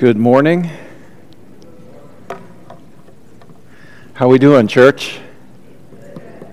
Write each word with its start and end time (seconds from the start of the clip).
Good 0.00 0.16
morning. 0.16 0.70
How 4.14 4.28
we 4.28 4.38
doing, 4.38 4.66
church? 4.66 5.20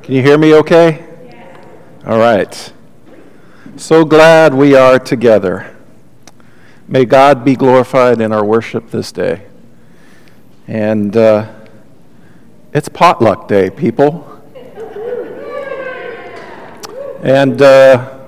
Can 0.04 0.15
you 0.15 0.21
hear 0.21 0.38
me 0.38 0.54
okay? 0.55 1.05
All 2.05 2.18
right. 2.18 2.73
So 3.78 4.04
glad 4.04 4.54
we 4.54 4.76
are 4.76 4.99
together. 4.99 5.73
May 6.90 7.05
God 7.05 7.46
be 7.46 7.55
glorified 7.55 8.19
in 8.19 8.33
our 8.33 8.44
worship 8.44 8.91
this 8.91 9.13
day. 9.13 9.46
And 10.68 11.15
uh, 11.15 11.50
it's 12.73 12.90
potluck 12.90 13.47
day, 13.47 13.69
people. 13.69 14.41
And 17.23 17.62
uh, 17.62 18.20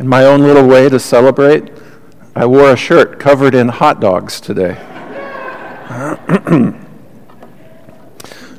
in 0.00 0.08
my 0.08 0.24
own 0.24 0.40
little 0.40 0.66
way 0.66 0.88
to 0.88 0.98
celebrate, 0.98 1.79
I 2.36 2.46
wore 2.46 2.70
a 2.70 2.76
shirt 2.76 3.18
covered 3.18 3.56
in 3.56 3.66
hot 3.68 4.00
dogs 4.00 4.40
today. 4.40 4.76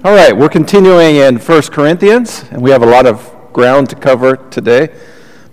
All 0.03 0.13
right, 0.13 0.35
we're 0.35 0.49
continuing 0.49 1.16
in 1.16 1.38
1 1.38 1.61
Corinthians, 1.63 2.44
and 2.52 2.61
we 2.61 2.70
have 2.70 2.84
a 2.84 2.85
lot 2.85 3.05
of 3.05 3.34
ground 3.53 3.89
to 3.91 3.95
cover 3.95 4.35
today. 4.35 4.94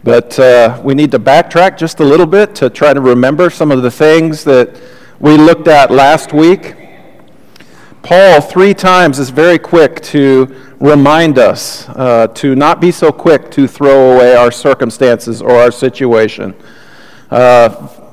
But 0.03 0.37
uh, 0.37 0.81
we 0.83 0.95
need 0.95 1.13
to 1.13 1.21
backtrack 1.21 1.79
just 1.79 2.01
a 2.01 2.05
little 2.05 2.27
bit 2.27 2.57
to 2.57 2.69
try 2.69 2.93
to 2.93 3.01
remember 3.01 3.51
some 3.51 3.71
of 3.71 3.83
the 3.83 3.91
things 3.91 4.43
that 4.45 4.77
we 5.21 5.37
looked 5.37 5.69
at 5.69 5.93
last 5.93 6.33
week. 6.33 6.75
Paul, 8.03 8.41
three 8.41 8.75
times, 8.75 9.21
is 9.21 9.31
very 9.31 9.61
quick 9.61 10.01
to 10.03 10.75
remind 10.81 11.39
us 11.39 11.89
uh, 11.91 12.27
to 12.35 12.57
not 12.57 12.81
be 12.81 12.91
so 12.91 13.13
quick 13.13 13.49
to 13.53 13.69
throw 13.69 14.17
away 14.17 14.35
our 14.35 14.51
circumstances 14.51 15.41
or 15.41 15.53
our 15.53 15.71
situation. 15.71 16.57
Uh, 17.31 18.07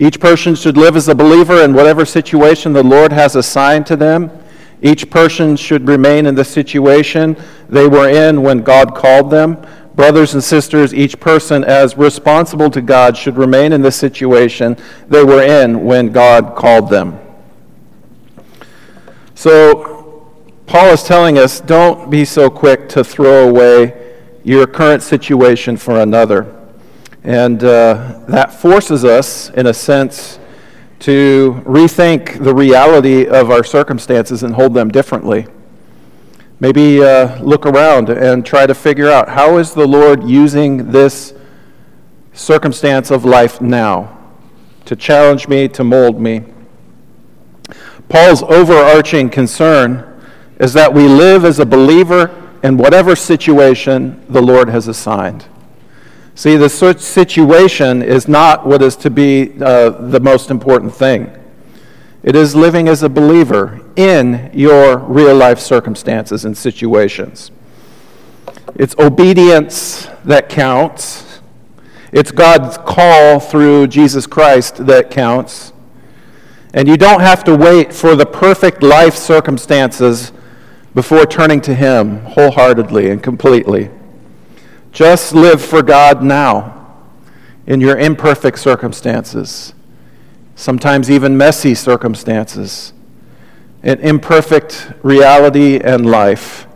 each 0.00 0.18
person 0.18 0.54
should 0.54 0.78
live 0.78 0.96
as 0.96 1.08
a 1.08 1.14
believer 1.14 1.62
in 1.62 1.74
whatever 1.74 2.06
situation 2.06 2.72
the 2.72 2.82
Lord 2.82 3.12
has 3.12 3.36
assigned 3.36 3.84
to 3.86 3.96
them. 3.96 4.30
Each 4.80 5.10
person 5.10 5.56
should 5.56 5.86
remain 5.86 6.24
in 6.24 6.34
the 6.34 6.44
situation 6.44 7.36
they 7.68 7.86
were 7.86 8.08
in 8.08 8.40
when 8.40 8.62
God 8.62 8.94
called 8.94 9.30
them. 9.30 9.58
Brothers 9.94 10.32
and 10.32 10.42
sisters, 10.42 10.94
each 10.94 11.20
person, 11.20 11.64
as 11.64 11.98
responsible 11.98 12.70
to 12.70 12.80
God, 12.80 13.14
should 13.14 13.36
remain 13.36 13.74
in 13.74 13.82
the 13.82 13.92
situation 13.92 14.74
they 15.08 15.22
were 15.22 15.42
in 15.42 15.84
when 15.84 16.12
God 16.12 16.56
called 16.56 16.88
them. 16.88 17.18
So, 19.34 20.30
Paul 20.64 20.94
is 20.94 21.02
telling 21.02 21.36
us 21.36 21.60
don't 21.60 22.08
be 22.08 22.24
so 22.24 22.48
quick 22.48 22.88
to 22.90 23.04
throw 23.04 23.50
away 23.50 24.16
your 24.44 24.66
current 24.66 25.02
situation 25.02 25.76
for 25.76 26.00
another. 26.00 26.59
And 27.22 27.62
uh, 27.62 28.20
that 28.28 28.52
forces 28.52 29.04
us, 29.04 29.50
in 29.50 29.66
a 29.66 29.74
sense, 29.74 30.38
to 31.00 31.62
rethink 31.66 32.42
the 32.42 32.54
reality 32.54 33.26
of 33.26 33.50
our 33.50 33.64
circumstances 33.64 34.42
and 34.42 34.54
hold 34.54 34.74
them 34.74 34.88
differently. 34.90 35.46
Maybe 36.60 37.02
uh, 37.02 37.42
look 37.42 37.64
around 37.64 38.10
and 38.10 38.44
try 38.44 38.66
to 38.66 38.74
figure 38.74 39.10
out 39.10 39.30
how 39.30 39.56
is 39.56 39.72
the 39.72 39.86
Lord 39.86 40.24
using 40.24 40.92
this 40.92 41.34
circumstance 42.32 43.10
of 43.10 43.24
life 43.24 43.60
now 43.60 44.18
to 44.84 44.96
challenge 44.96 45.48
me, 45.48 45.68
to 45.68 45.84
mold 45.84 46.20
me. 46.20 46.44
Paul's 48.08 48.42
overarching 48.42 49.30
concern 49.30 50.06
is 50.58 50.72
that 50.74 50.92
we 50.92 51.06
live 51.06 51.44
as 51.44 51.58
a 51.58 51.66
believer 51.66 52.36
in 52.62 52.76
whatever 52.76 53.16
situation 53.16 54.22
the 54.28 54.42
Lord 54.42 54.68
has 54.68 54.88
assigned. 54.88 55.46
See, 56.40 56.56
the 56.56 56.70
situation 56.70 58.00
is 58.00 58.26
not 58.26 58.66
what 58.66 58.80
is 58.80 58.96
to 58.96 59.10
be 59.10 59.52
uh, 59.60 59.90
the 59.90 60.20
most 60.20 60.50
important 60.50 60.94
thing. 60.94 61.30
It 62.22 62.34
is 62.34 62.56
living 62.56 62.88
as 62.88 63.02
a 63.02 63.10
believer 63.10 63.82
in 63.94 64.50
your 64.54 64.96
real 65.00 65.36
life 65.36 65.58
circumstances 65.58 66.46
and 66.46 66.56
situations. 66.56 67.50
It's 68.74 68.98
obedience 68.98 70.08
that 70.24 70.48
counts. 70.48 71.40
It's 72.10 72.30
God's 72.30 72.78
call 72.78 73.38
through 73.38 73.88
Jesus 73.88 74.26
Christ 74.26 74.86
that 74.86 75.10
counts. 75.10 75.74
And 76.72 76.88
you 76.88 76.96
don't 76.96 77.20
have 77.20 77.44
to 77.44 77.54
wait 77.54 77.92
for 77.92 78.16
the 78.16 78.24
perfect 78.24 78.82
life 78.82 79.14
circumstances 79.14 80.32
before 80.94 81.26
turning 81.26 81.60
to 81.60 81.74
Him 81.74 82.20
wholeheartedly 82.20 83.10
and 83.10 83.22
completely. 83.22 83.90
Just 84.92 85.34
live 85.34 85.62
for 85.64 85.82
God 85.82 86.22
now 86.22 86.76
in 87.66 87.80
your 87.80 87.96
imperfect 87.96 88.58
circumstances, 88.58 89.72
sometimes 90.56 91.10
even 91.10 91.36
messy 91.36 91.74
circumstances, 91.74 92.92
in 93.82 94.00
imperfect 94.00 94.92
reality 95.02 95.78
and 95.78 96.04
life. 96.06 96.66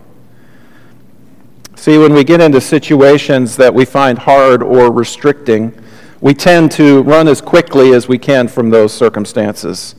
See, 1.74 1.98
when 1.98 2.14
we 2.14 2.22
get 2.22 2.40
into 2.40 2.60
situations 2.60 3.56
that 3.56 3.74
we 3.74 3.84
find 3.84 4.18
hard 4.18 4.62
or 4.62 4.92
restricting, 4.92 5.78
we 6.20 6.32
tend 6.32 6.70
to 6.72 7.02
run 7.02 7.26
as 7.28 7.40
quickly 7.40 7.92
as 7.92 8.08
we 8.08 8.16
can 8.16 8.46
from 8.48 8.70
those 8.70 8.92
circumstances. 8.94 9.96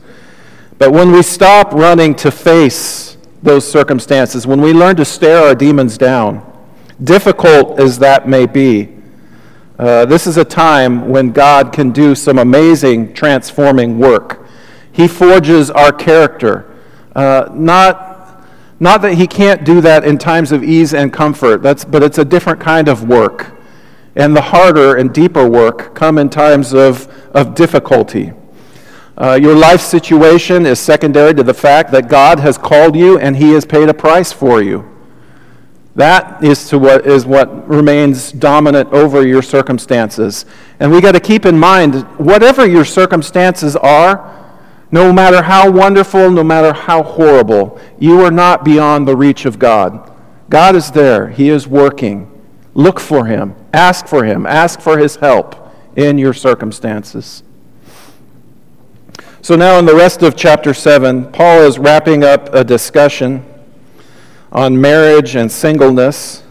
But 0.78 0.92
when 0.92 1.12
we 1.12 1.22
stop 1.22 1.74
running 1.74 2.16
to 2.16 2.32
face 2.32 3.18
those 3.44 3.70
circumstances, 3.70 4.48
when 4.48 4.62
we 4.62 4.74
learn 4.74 4.96
to 4.96 5.06
stare 5.06 5.44
our 5.44 5.54
demons 5.54 5.98
down, 5.98 6.55
difficult 7.04 7.80
as 7.80 8.00
that 8.00 8.28
may 8.28 8.46
be, 8.46 8.96
uh, 9.78 10.06
this 10.06 10.26
is 10.26 10.38
a 10.38 10.46
time 10.46 11.10
when 11.10 11.32
God 11.32 11.74
can 11.74 11.92
do 11.92 12.16
some 12.16 12.40
amazing 12.40 13.14
transforming 13.14 14.00
work. 14.00 14.46
He 14.92 15.08
forges 15.08 15.70
our 15.70 15.92
character. 15.92 16.72
Uh, 17.14 17.50
not, 17.52 18.48
not 18.80 19.02
that 19.02 19.16
He 19.16 19.28
can't 19.28 19.66
do 19.66 19.82
that 19.82 20.06
in 20.06 20.18
times 20.18 20.54
of 20.54 20.64
ease 20.64 20.94
and 20.94 21.12
comfort, 21.12 21.62
that's, 21.62 21.84
but 21.84 22.04
it's 22.04 22.18
a 22.18 22.26
different 22.26 22.62
kind 22.62 22.88
of 22.88 23.10
work. 23.10 23.58
And 24.16 24.34
the 24.34 24.42
harder 24.42 24.96
and 24.96 25.14
deeper 25.14 25.46
work 25.46 25.94
come 25.94 26.18
in 26.18 26.30
times 26.30 26.74
of, 26.74 27.08
of 27.36 27.54
difficulty. 27.54 28.32
Uh, 29.18 29.38
your 29.42 29.56
life 29.56 29.82
situation 29.82 30.66
is 30.66 30.80
secondary 30.80 31.34
to 31.34 31.44
the 31.44 31.54
fact 31.54 31.92
that 31.92 32.08
God 32.08 32.40
has 32.40 32.58
called 32.58 32.96
you 32.96 33.20
and 33.20 33.36
He 33.36 33.52
has 33.52 33.66
paid 33.66 33.90
a 33.90 33.94
price 33.94 34.32
for 34.32 34.62
you. 34.62 34.95
That 35.96 36.44
is, 36.44 36.68
to 36.70 36.78
what, 36.78 37.08
is 37.08 37.26
what 37.26 37.68
remains 37.70 38.34
dominant 38.34 38.92
over 38.92 39.26
your 39.26 39.42
circumstances. 39.42 40.46
And 40.80 40.92
we 40.92 41.00
got 41.00 41.14
to 41.14 41.22
keep 41.22 41.46
in 41.46 41.58
mind 41.58 42.04
whatever 42.18 42.68
your 42.68 42.84
circumstances 42.84 43.78
are, 43.78 44.34
no 44.92 45.14
matter 45.14 45.42
how 45.42 45.72
wonderful, 45.72 46.30
no 46.32 46.44
matter 46.44 46.74
how 46.74 47.02
horrible, 47.02 47.80
you 47.98 48.22
are 48.22 48.32
not 48.32 48.66
beyond 48.66 49.08
the 49.08 49.16
reach 49.16 49.46
of 49.46 49.58
God. 49.58 50.12
God 50.50 50.76
is 50.76 50.92
there, 50.92 51.30
He 51.30 51.50
is 51.50 51.66
working. 51.66 52.30
Look 52.74 53.00
for 53.00 53.26
Him, 53.26 53.56
ask 53.74 54.06
for 54.06 54.26
Him, 54.26 54.46
ask 54.46 54.82
for 54.82 54.98
His 54.98 55.16
help 55.16 55.56
in 55.96 56.18
your 56.18 56.34
circumstances. 56.34 57.42
So, 59.42 59.56
now 59.56 59.80
in 59.80 59.86
the 59.86 59.96
rest 59.96 60.24
of 60.24 60.36
chapter 60.36 60.74
7, 60.74 61.32
Paul 61.32 61.62
is 61.62 61.80
wrapping 61.80 62.24
up 62.24 62.54
a 62.54 62.64
discussion 62.64 63.46
on 64.56 64.80
marriage 64.80 65.36
and 65.36 65.52
singleness. 65.52 66.42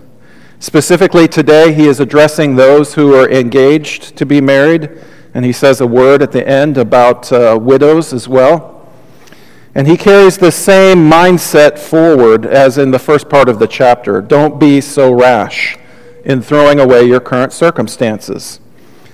Specifically, 0.59 1.26
today, 1.26 1.72
he 1.72 1.88
is 1.88 2.00
addressing 2.00 2.54
those 2.54 2.94
who 2.94 3.15
are 3.15 3.28
engaged 3.31 4.15
to 4.16 4.26
be 4.26 4.42
married, 4.42 4.91
and 5.32 5.42
he 5.42 5.53
says 5.53 5.81
a 5.81 5.87
word 5.87 6.20
at 6.20 6.31
the 6.31 6.47
end 6.47 6.76
about 6.76 7.32
uh, 7.32 7.59
widows 7.60 8.12
as 8.12 8.28
well. 8.28 8.87
And 9.75 9.88
he 9.88 9.97
carries 9.97 10.37
the 10.37 10.53
same 10.53 11.10
mindset 11.10 11.78
forward 11.78 12.44
as 12.44 12.76
in 12.76 12.91
the 12.91 12.98
first 12.98 13.31
part 13.31 13.48
of 13.48 13.59
the 13.59 13.66
chapter. 13.66 14.20
Don't 14.20 14.60
be 14.60 14.82
so 14.82 15.10
rash 15.10 15.78
in 16.26 16.43
throwing 16.43 16.78
away 16.78 17.04
your 17.04 17.20
current 17.20 17.54
circumstances. 17.54 18.61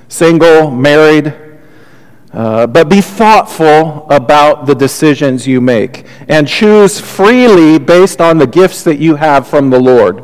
Single, 0.08 0.72
married, 0.72 1.32
uh, 2.32 2.66
but 2.66 2.88
be 2.88 3.00
thoughtful 3.00 4.06
about 4.08 4.66
the 4.66 4.74
decisions 4.74 5.46
you 5.46 5.60
make 5.60 6.06
and 6.28 6.46
choose 6.46 7.00
freely 7.00 7.78
based 7.78 8.20
on 8.20 8.38
the 8.38 8.46
gifts 8.46 8.84
that 8.84 8.98
you 8.98 9.16
have 9.16 9.48
from 9.48 9.70
the 9.70 9.80
Lord. 9.80 10.22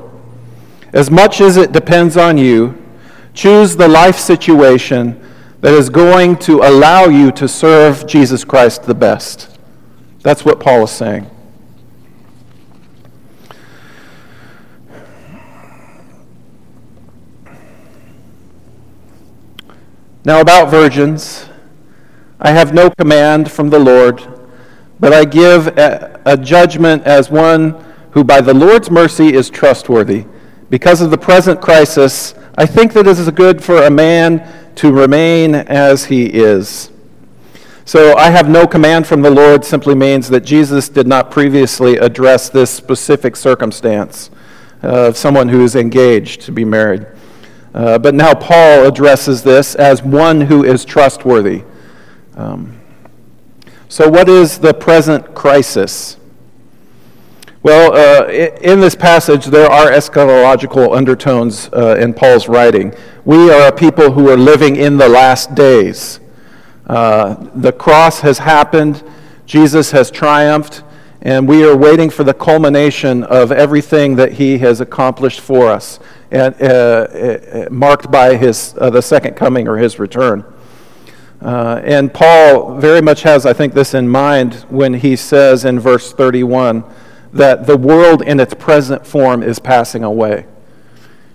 As 0.93 1.11
much 1.11 1.41
as 1.41 1.57
it 1.57 1.73
depends 1.73 2.17
on 2.17 2.39
you, 2.39 2.81
choose 3.35 3.75
the 3.75 3.89
life 3.89 4.19
situation 4.19 5.21
that 5.61 5.75
is 5.75 5.91
going 5.91 6.37
to 6.37 6.61
allow 6.61 7.07
you 7.07 7.33
to 7.33 7.49
serve 7.49 8.07
Jesus 8.07 8.45
Christ 8.45 8.85
the 8.85 8.95
best. 8.95 9.59
That's 10.23 10.45
what 10.45 10.61
Paul 10.61 10.85
is 10.85 10.91
saying. 10.91 11.29
Now, 20.25 20.41
about 20.41 20.71
virgins. 20.71 21.49
I 22.39 22.51
have 22.51 22.75
no 22.75 22.91
command 22.91 23.51
from 23.51 23.71
the 23.71 23.79
Lord, 23.79 24.23
but 25.01 25.15
I 25.15 25.25
give 25.25 25.69
a, 25.69 26.21
a, 26.27 26.37
judgment 26.37 27.05
as 27.05 27.31
one 27.31 27.83
who 28.11 28.25
by 28.25 28.43
the 28.43 28.53
Lord's 28.53 28.91
mercy 28.91 29.33
is 29.33 29.49
trustworthy. 29.49 30.27
Because 30.69 31.01
of 31.01 31.11
the 31.11 31.17
present 31.17 31.63
crisis, 31.63 32.35
I 32.59 32.67
think 32.67 32.93
that 32.93 33.07
it 33.07 33.19
is 33.19 33.31
good 33.31 33.65
for 33.65 33.85
a 33.85 33.91
man 33.91 34.47
to 34.75 34.93
remain 34.93 35.55
as 35.55 36.05
he 36.05 36.27
is. 36.27 36.91
So 37.87 38.15
I 38.17 38.29
have 38.29 38.51
no 38.51 38.67
command 38.67 39.07
from 39.07 39.23
the 39.23 39.31
Lord 39.31 39.65
simply 39.65 39.95
means 39.95 40.29
that 40.29 40.41
Jesus 40.41 40.91
did 40.91 41.07
not 41.07 41.31
previously 41.31 41.97
address 41.97 42.51
this 42.51 42.71
specific 42.71 43.35
circumstance 43.35 44.31
of 44.83 45.17
someone 45.17 45.49
who 45.49 45.65
is 45.65 45.75
engaged 45.75 46.43
to 46.43 46.53
be 46.53 46.67
married. 46.67 47.07
Uh, 47.75 47.99
but 47.99 48.15
now 48.15 48.35
Paul 48.35 48.85
addresses 48.87 49.43
this 49.43 49.75
as 49.75 50.03
one 50.03 50.43
who 50.43 50.65
is 50.65 50.85
trustworthy. 50.85 51.63
Um, 52.37 52.79
so, 53.89 54.09
what 54.09 54.29
is 54.29 54.59
the 54.59 54.75
present 54.75 55.35
crisis? 55.35 56.19
Well, 57.63 57.95
uh, 57.95 58.29
in 58.29 58.79
this 58.81 58.95
passage, 58.95 59.47
there 59.47 59.71
are 59.71 59.91
eschatological 59.91 60.95
undertones 60.95 61.71
uh, 61.73 61.97
in 61.99 62.15
Paul's 62.15 62.47
writing. 62.47 62.95
We 63.25 63.51
are 63.51 63.69
a 63.69 63.73
people 63.73 64.13
who 64.13 64.29
are 64.29 64.37
living 64.37 64.77
in 64.77 64.99
the 64.99 65.09
last 65.09 65.55
days. 65.55 66.21
Uh, 66.87 67.49
the 67.55 67.73
cross 67.73 68.21
has 68.21 68.39
happened, 68.39 69.03
Jesus 69.47 69.91
has 69.91 70.11
triumphed, 70.11 70.83
and 71.23 71.49
we 71.49 71.65
are 71.65 71.77
waiting 71.77 72.11
for 72.11 72.23
the 72.23 72.35
culmination 72.35 73.25
of 73.25 73.51
everything 73.51 74.15
that 74.17 74.35
he 74.35 74.59
has 74.59 74.81
accomplished 74.81 75.41
for 75.41 75.69
us, 75.69 75.99
and, 76.31 76.55
uh, 76.61 76.67
uh, 76.67 77.69
marked 77.71 78.11
by 78.11 78.37
his, 78.37 78.75
uh, 78.79 78.91
the 78.91 79.03
second 79.03 79.35
coming 79.35 79.67
or 79.67 79.79
his 79.79 79.99
return. 79.99 80.45
Uh, 81.41 81.81
and 81.85 82.13
Paul 82.13 82.77
very 82.79 83.03
much 83.03 83.23
has, 83.23 83.45
I 83.47 83.53
think, 83.53 83.75
this 83.75 83.95
in 83.95 84.09
mind 84.09 84.55
when 84.69 84.95
he 84.95 85.17
says 85.17 85.65
in 85.65 85.79
verse 85.79 86.13
31 86.13 86.85
that 87.33 87.67
the 87.67 87.77
world 87.77 88.23
in 88.23 88.41
its 88.41 88.55
present 88.55 89.07
form 89.07 89.43
is 89.43 89.59
passing 89.59 90.03
away. 90.03 90.47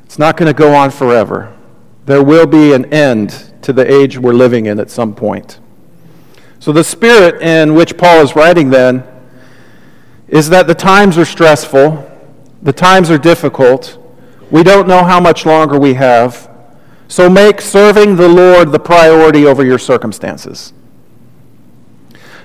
It's 0.05 0.19
not 0.19 0.37
going 0.37 0.47
to 0.47 0.57
go 0.57 0.73
on 0.73 0.91
forever. 0.91 1.55
There 2.05 2.23
will 2.23 2.47
be 2.47 2.73
an 2.73 2.91
end 2.93 3.53
to 3.61 3.71
the 3.71 3.89
age 3.89 4.17
we're 4.17 4.33
living 4.33 4.65
in 4.65 4.79
at 4.79 4.89
some 4.89 5.13
point. 5.13 5.59
So, 6.59 6.71
the 6.71 6.83
spirit 6.83 7.41
in 7.41 7.75
which 7.75 7.97
Paul 7.97 8.21
is 8.21 8.35
writing 8.35 8.69
then 8.69 9.03
is 10.27 10.49
that 10.49 10.67
the 10.67 10.75
times 10.75 11.17
are 11.17 11.25
stressful, 11.25 12.09
the 12.61 12.73
times 12.73 13.09
are 13.09 13.17
difficult, 13.17 13.97
we 14.51 14.63
don't 14.63 14.87
know 14.87 15.03
how 15.03 15.19
much 15.19 15.45
longer 15.45 15.79
we 15.79 15.93
have. 15.93 16.50
So, 17.11 17.29
make 17.29 17.59
serving 17.59 18.15
the 18.15 18.29
Lord 18.29 18.71
the 18.71 18.79
priority 18.79 19.45
over 19.45 19.65
your 19.65 19.77
circumstances. 19.77 20.71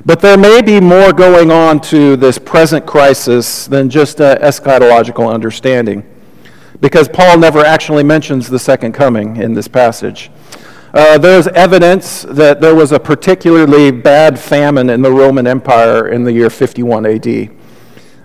But 0.04 0.20
there 0.20 0.36
may 0.36 0.60
be 0.60 0.80
more 0.80 1.12
going 1.12 1.52
on 1.52 1.80
to 1.82 2.16
this 2.16 2.36
present 2.36 2.84
crisis 2.84 3.68
than 3.68 3.88
just 3.88 4.18
an 4.18 4.38
eschatological 4.38 5.32
understanding, 5.32 6.04
because 6.80 7.08
Paul 7.08 7.38
never 7.38 7.60
actually 7.60 8.02
mentions 8.02 8.48
the 8.48 8.58
second 8.58 8.90
coming 8.90 9.36
in 9.36 9.54
this 9.54 9.68
passage. 9.68 10.32
Uh, 10.92 11.16
there's 11.16 11.46
evidence 11.46 12.22
that 12.22 12.60
there 12.60 12.74
was 12.74 12.90
a 12.90 12.98
particularly 12.98 13.92
bad 13.92 14.36
famine 14.36 14.90
in 14.90 15.00
the 15.00 15.12
Roman 15.12 15.46
Empire 15.46 16.08
in 16.08 16.24
the 16.24 16.32
year 16.32 16.50
51 16.50 17.06
AD. 17.06 17.50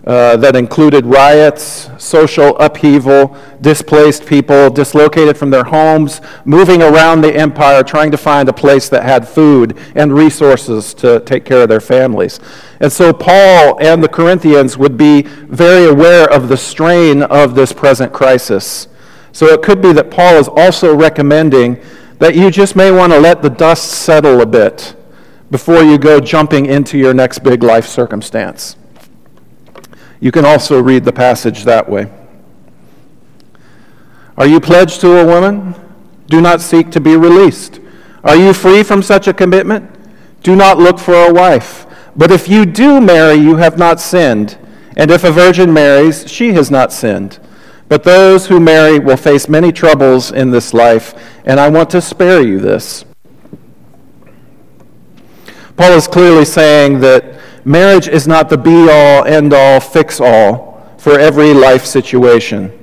Uh, 0.05 0.35
that 0.35 0.55
included 0.55 1.05
riots, 1.05 1.87
social 1.99 2.57
upheaval, 2.57 3.37
displaced 3.61 4.25
people, 4.25 4.67
dislocated 4.71 5.37
from 5.37 5.51
their 5.51 5.63
homes, 5.63 6.21
moving 6.43 6.81
around 6.81 7.21
the 7.21 7.31
empire, 7.35 7.83
trying 7.83 8.09
to 8.09 8.17
find 8.17 8.49
a 8.49 8.53
place 8.53 8.89
that 8.89 9.03
had 9.03 9.27
food 9.27 9.77
and 9.93 10.11
resources 10.11 10.95
to 10.95 11.19
take 11.19 11.45
care 11.45 11.61
of 11.61 11.69
their 11.69 11.79
families. 11.79 12.39
And 12.79 12.91
so 12.91 13.13
Paul 13.13 13.77
and 13.79 14.03
the 14.03 14.09
Corinthians 14.09 14.75
would 14.75 14.97
be 14.97 15.21
very 15.21 15.85
aware 15.85 16.27
of 16.33 16.49
the 16.49 16.57
strain 16.57 17.21
of 17.21 17.53
this 17.53 17.71
present 17.71 18.11
crisis. 18.11 18.87
So 19.33 19.45
it 19.47 19.61
could 19.61 19.83
be 19.83 19.93
that 19.93 20.09
Paul 20.09 20.37
is 20.37 20.47
also 20.47 20.95
recommending 20.95 21.79
that 22.17 22.35
you 22.35 22.49
just 22.49 22.75
may 22.75 22.89
want 22.89 23.13
to 23.13 23.19
let 23.19 23.43
the 23.43 23.51
dust 23.51 23.91
settle 23.91 24.41
a 24.41 24.47
bit 24.47 24.95
before 25.51 25.83
you 25.83 25.99
go 25.99 26.19
jumping 26.19 26.65
into 26.65 26.97
your 26.97 27.13
next 27.13 27.39
big 27.39 27.61
life 27.61 27.85
circumstance. 27.85 28.77
You 30.21 30.31
can 30.31 30.45
also 30.45 30.81
read 30.81 31.03
the 31.03 31.11
passage 31.11 31.65
that 31.65 31.89
way. 31.89 32.09
Are 34.37 34.47
you 34.47 34.61
pledged 34.61 35.01
to 35.01 35.17
a 35.17 35.25
woman? 35.25 35.75
Do 36.27 36.39
not 36.39 36.61
seek 36.61 36.91
to 36.91 37.01
be 37.01 37.17
released. 37.17 37.81
Are 38.23 38.35
you 38.35 38.53
free 38.53 38.83
from 38.83 39.01
such 39.01 39.27
a 39.27 39.33
commitment? 39.33 39.89
Do 40.43 40.55
not 40.55 40.77
look 40.77 40.99
for 40.99 41.15
a 41.15 41.33
wife. 41.33 41.85
But 42.15 42.31
if 42.31 42.47
you 42.47 42.65
do 42.65 43.01
marry, 43.01 43.35
you 43.35 43.55
have 43.57 43.77
not 43.77 43.99
sinned. 43.99 44.57
And 44.95 45.09
if 45.09 45.23
a 45.23 45.31
virgin 45.31 45.73
marries, 45.73 46.29
she 46.31 46.53
has 46.53 46.69
not 46.69 46.93
sinned. 46.93 47.39
But 47.87 48.03
those 48.03 48.47
who 48.47 48.59
marry 48.59 48.99
will 48.99 49.17
face 49.17 49.49
many 49.49 49.71
troubles 49.71 50.31
in 50.31 50.51
this 50.51 50.73
life, 50.73 51.13
and 51.45 51.59
I 51.59 51.69
want 51.69 51.89
to 51.89 52.01
spare 52.01 52.41
you 52.41 52.59
this. 52.59 53.03
Paul 55.75 55.93
is 55.93 56.07
clearly 56.07 56.45
saying 56.45 56.99
that 56.99 57.39
marriage 57.65 58.07
is 58.07 58.27
not 58.27 58.49
the 58.49 58.57
be 58.57 58.89
all, 58.89 59.25
end 59.25 59.53
all, 59.53 59.79
fix 59.79 60.19
all 60.19 60.95
for 60.97 61.19
every 61.19 61.53
life 61.53 61.85
situation. 61.85 62.77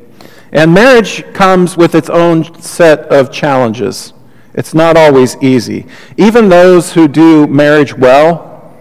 And 0.53 0.73
marriage 0.73 1.25
comes 1.33 1.77
with 1.77 1.95
its 1.95 2.09
own 2.09 2.61
set 2.61 3.01
of 3.13 3.31
challenges. 3.31 4.13
It's 4.55 4.75
not 4.75 4.97
always 4.97 5.37
easy. 5.43 5.87
Even 6.17 6.49
those 6.49 6.93
who 6.93 7.07
do 7.07 7.47
marriage 7.47 7.95
well 7.95 8.75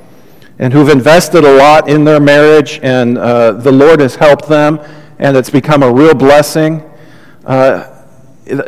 and 0.60 0.74
who've 0.74 0.90
invested 0.90 1.44
a 1.44 1.58
lot 1.58 1.90
in 1.90 2.04
their 2.04 2.20
marriage 2.20 2.80
and 2.82 3.18
uh, 3.18 3.52
the 3.52 3.72
Lord 3.72 4.00
has 4.00 4.16
helped 4.16 4.48
them 4.48 4.80
and 5.20 5.36
it's 5.36 5.50
become 5.50 5.84
a 5.84 5.92
real 5.92 6.14
blessing. 6.14 6.84
Uh, 7.46 7.94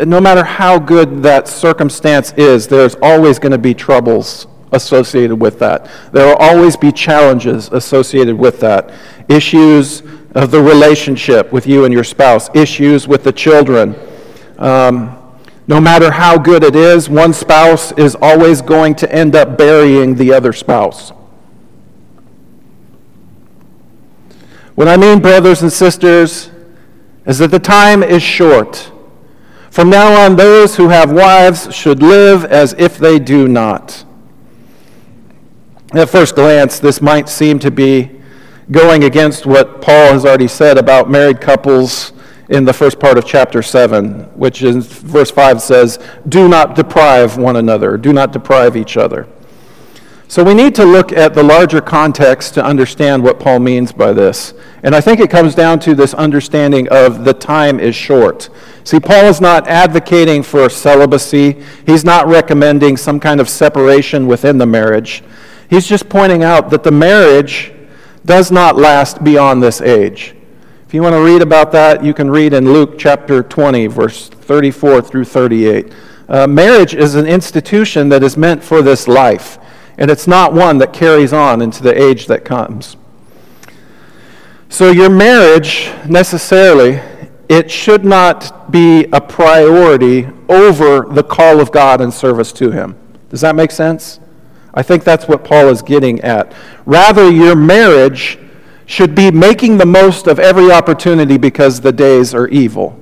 no 0.06 0.20
matter 0.20 0.44
how 0.44 0.78
good 0.78 1.24
that 1.24 1.48
circumstance 1.48 2.34
is, 2.34 2.68
there's 2.68 2.96
always 3.02 3.40
going 3.40 3.54
to 3.54 3.58
be 3.58 3.74
troubles 3.74 4.46
associated 4.72 5.36
with 5.36 5.60
that. 5.60 5.90
There 6.12 6.28
will 6.28 6.36
always 6.36 6.78
be 6.78 6.92
challenges 6.92 7.70
associated 7.70 8.38
with 8.38 8.60
that. 8.60 8.92
Issues 9.28 10.02
of 10.36 10.52
the 10.52 10.62
relationship 10.62 11.52
with 11.52 11.66
you 11.66 11.86
and 11.86 11.94
your 11.94 12.04
spouse, 12.04 12.50
issues 12.54 13.08
with 13.08 13.24
the 13.24 13.32
children. 13.32 13.96
Um, 14.58 15.16
no 15.68 15.80
matter 15.80 16.12
how 16.12 16.38
good 16.38 16.64
it 16.64 16.76
is, 16.76 17.10
one 17.10 17.34
spouse 17.34 17.92
is 17.94 18.16
always 18.22 18.62
going 18.62 18.96
to 18.96 19.12
end 19.12 19.36
up 19.36 19.58
burying 19.58 20.16
the 20.16 20.34
other 20.34 20.54
spouse. 20.54 21.12
What 24.76 24.88
I 24.88 24.98
mean, 24.98 25.20
brothers 25.20 25.62
and 25.62 25.72
sisters, 25.72 26.50
is 27.26 27.38
that 27.40 27.52
the 27.52 27.60
time 27.60 28.02
is 28.02 28.24
short. 28.24 28.92
From 29.70 29.90
now 29.90 30.26
on, 30.26 30.36
those 30.36 30.76
who 30.76 30.90
have 30.90 31.12
wives 31.12 31.74
should 31.76 32.02
live 32.02 32.46
as 32.46 32.74
if 32.80 32.98
they 32.98 33.20
do 33.20 33.48
not. 33.48 34.06
At 35.94 36.08
first 36.08 36.36
glance, 36.36 36.78
this 36.78 37.02
might 37.02 37.28
seem 37.28 37.58
to 37.60 37.72
be 37.72 38.12
going 38.70 39.06
against 39.06 39.48
what 39.48 39.82
Paul 39.82 40.14
has 40.14 40.24
already 40.24 40.48
said 40.48 40.78
about 40.78 41.10
married 41.10 41.42
couples 41.42 42.14
in 42.50 42.64
the 42.64 42.74
first 42.74 43.00
part 43.00 43.18
of 43.18 43.26
chapter 43.26 43.64
7, 43.64 44.26
which 44.38 44.62
in 44.62 44.82
verse 44.82 45.32
5 45.32 45.60
says, 45.60 45.98
Do 46.28 46.48
not 46.48 46.76
deprive 46.76 47.38
one 47.38 47.56
another, 47.56 47.98
do 47.98 48.14
not 48.14 48.32
deprive 48.32 48.78
each 48.78 48.98
other. 48.98 49.28
So 50.28 50.44
we 50.44 50.54
need 50.54 50.76
to 50.76 50.86
look 50.86 51.12
at 51.12 51.34
the 51.34 51.42
larger 51.42 51.82
context 51.82 52.54
to 52.54 52.64
understand 52.64 53.24
what 53.24 53.40
Paul 53.40 53.58
means 53.58 53.92
by 53.92 54.14
this. 54.14 54.54
And 54.84 54.94
I 54.94 55.02
think 55.02 55.20
it 55.20 55.32
comes 55.32 55.56
down 55.56 55.80
to 55.80 55.96
this 55.96 56.14
understanding 56.14 56.88
of 56.90 57.26
the 57.26 57.34
time 57.34 57.80
is 57.80 57.96
short. 57.96 58.50
See, 58.84 59.00
Paul 59.00 59.26
is 59.26 59.42
not 59.42 59.68
advocating 59.68 60.44
for 60.44 60.70
celibacy, 60.70 61.64
he's 61.88 62.06
not 62.06 62.28
recommending 62.28 62.96
some 62.96 63.20
kind 63.20 63.42
of 63.42 63.50
separation 63.50 64.28
within 64.28 64.60
the 64.60 64.68
marriage. 64.68 65.24
He's 65.70 65.88
just 65.88 66.10
pointing 66.10 66.44
out 66.44 66.70
that 66.72 66.84
the 66.84 66.92
marriage 66.92 67.72
does 68.26 68.52
not 68.52 68.76
last 68.76 69.24
beyond 69.24 69.62
this 69.62 69.82
age. 69.82 70.36
If 70.88 70.94
you 70.94 71.02
want 71.02 71.14
to 71.14 71.22
read 71.22 71.42
about 71.42 71.72
that, 71.74 72.04
you 72.04 72.14
can 72.14 72.30
read 72.30 72.54
in 72.54 72.74
Luke 72.74 72.98
chapter 72.98 73.44
20, 73.44 73.88
verse 73.88 74.30
34 74.30 75.02
through 75.04 75.26
38. 75.26 75.94
Uh, 76.28 76.48
marriage 76.48 76.96
is 76.96 77.16
an 77.16 77.28
institution 77.28 78.10
that 78.10 78.24
is 78.24 78.38
meant 78.38 78.64
for 78.64 78.82
this 78.82 79.08
life 79.08 79.60
and 80.00 80.10
it's 80.10 80.28
not 80.28 80.54
one 80.54 80.78
that 80.78 80.94
carries 80.94 81.34
on 81.34 81.62
into 81.62 81.84
the 81.84 82.02
age 82.02 82.26
that 82.28 82.46
comes. 82.46 82.96
So, 84.70 84.92
your 84.92 85.10
marriage 85.10 85.92
necessarily, 86.08 87.02
it 87.50 87.70
should 87.70 88.06
not 88.06 88.72
be 88.72 89.06
a 89.12 89.20
priority 89.20 90.30
over 90.48 91.02
the 91.02 91.24
call 91.24 91.60
of 91.60 91.72
God 91.74 92.00
and 92.00 92.14
service 92.14 92.54
to 92.54 92.72
Him. 92.72 92.96
Does 93.30 93.42
that 93.42 93.56
make 93.56 93.72
sense? 93.72 94.22
I 94.74 94.84
think 94.84 95.04
that's 95.04 95.28
what 95.28 95.44
Paul 95.44 95.70
is 95.70 95.82
getting 95.82 96.22
at. 96.22 96.54
Rather, 96.86 97.30
your 97.30 97.56
marriage 97.56 98.38
should 98.86 99.14
be 99.14 99.32
making 99.32 99.78
the 99.78 99.86
most 99.86 100.28
of 100.28 100.40
every 100.40 100.72
opportunity 100.72 101.38
because 101.38 101.82
the 101.82 101.92
days 101.92 102.34
are 102.34 102.48
evil. 102.48 103.00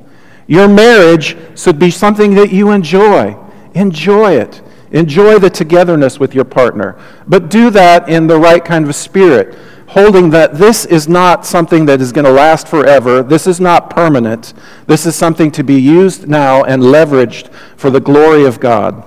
Your 0.47 0.67
marriage 0.67 1.38
should 1.55 1.79
be 1.79 1.91
something 1.91 2.36
that 2.36 2.51
you 2.51 2.71
enjoy. 2.71 3.38
Enjoy 3.74 4.33
it. 4.33 4.62
Enjoy 4.91 5.38
the 5.38 5.50
togetherness 5.50 6.19
with 6.19 6.33
your 6.33 6.45
partner, 6.45 6.97
but 7.27 7.50
do 7.50 7.69
that 7.71 8.07
in 8.07 8.27
the 8.27 8.39
right 8.39 8.63
kind 8.63 8.88
of 8.88 8.95
spirit, 8.95 9.57
holding 9.89 10.29
that 10.29 10.55
this 10.55 10.86
is 10.86 11.09
not 11.09 11.45
something 11.45 11.86
that 11.86 12.00
is 12.00 12.13
going 12.13 12.25
to 12.25 12.31
last 12.31 12.69
forever. 12.69 13.21
This 13.21 13.47
is 13.47 13.59
not 13.59 13.89
permanent. 13.89 14.53
This 14.86 15.05
is 15.05 15.15
something 15.15 15.51
to 15.51 15.63
be 15.63 15.79
used 15.79 16.29
now 16.29 16.63
and 16.63 16.81
leveraged 16.81 17.51
for 17.75 17.89
the 17.89 18.00
glory 18.00 18.45
of 18.45 18.62
God. 18.62 19.03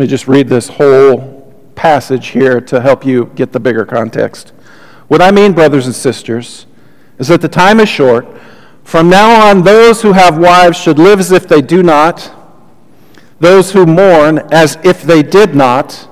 Me 0.00 0.06
just 0.06 0.26
read 0.26 0.48
this 0.48 0.68
whole 0.68 1.54
passage 1.74 2.28
here 2.28 2.60
to 2.60 2.80
help 2.80 3.04
you 3.04 3.26
get 3.34 3.52
the 3.52 3.60
bigger 3.60 3.84
context. 3.84 4.48
What 5.08 5.20
I 5.20 5.30
mean, 5.30 5.52
brothers 5.52 5.86
and 5.86 5.94
sisters, 5.94 6.66
is 7.18 7.28
that 7.28 7.42
the 7.42 7.48
time 7.48 7.80
is 7.80 7.88
short. 7.88 8.26
From 8.82 9.10
now 9.10 9.48
on, 9.48 9.62
those 9.62 10.00
who 10.00 10.12
have 10.12 10.38
wives 10.38 10.78
should 10.78 10.98
live 10.98 11.20
as 11.20 11.32
if 11.32 11.46
they 11.46 11.60
do 11.60 11.82
not, 11.82 12.32
those 13.40 13.72
who 13.72 13.84
mourn 13.84 14.38
as 14.50 14.78
if 14.84 15.02
they 15.02 15.22
did 15.22 15.54
not, 15.54 16.08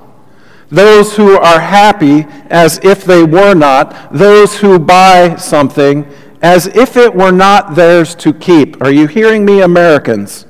those 0.69 1.15
who 1.15 1.37
are 1.37 1.59
happy 1.59 2.25
as 2.49 2.79
if 2.83 3.03
they 3.03 3.23
were 3.23 3.55
not, 3.55 4.13
those 4.13 4.59
who 4.59 4.77
buy 4.77 5.35
something 5.35 6.07
as 6.41 6.67
if 6.67 6.95
it 6.95 7.13
were 7.13 7.31
not 7.31 7.75
theirs 7.75 8.13
to 8.15 8.33
keep. 8.33 8.81
Are 8.81 8.91
you 8.91 9.07
hearing 9.07 9.45
me, 9.45 9.61
Americans? 9.61 10.45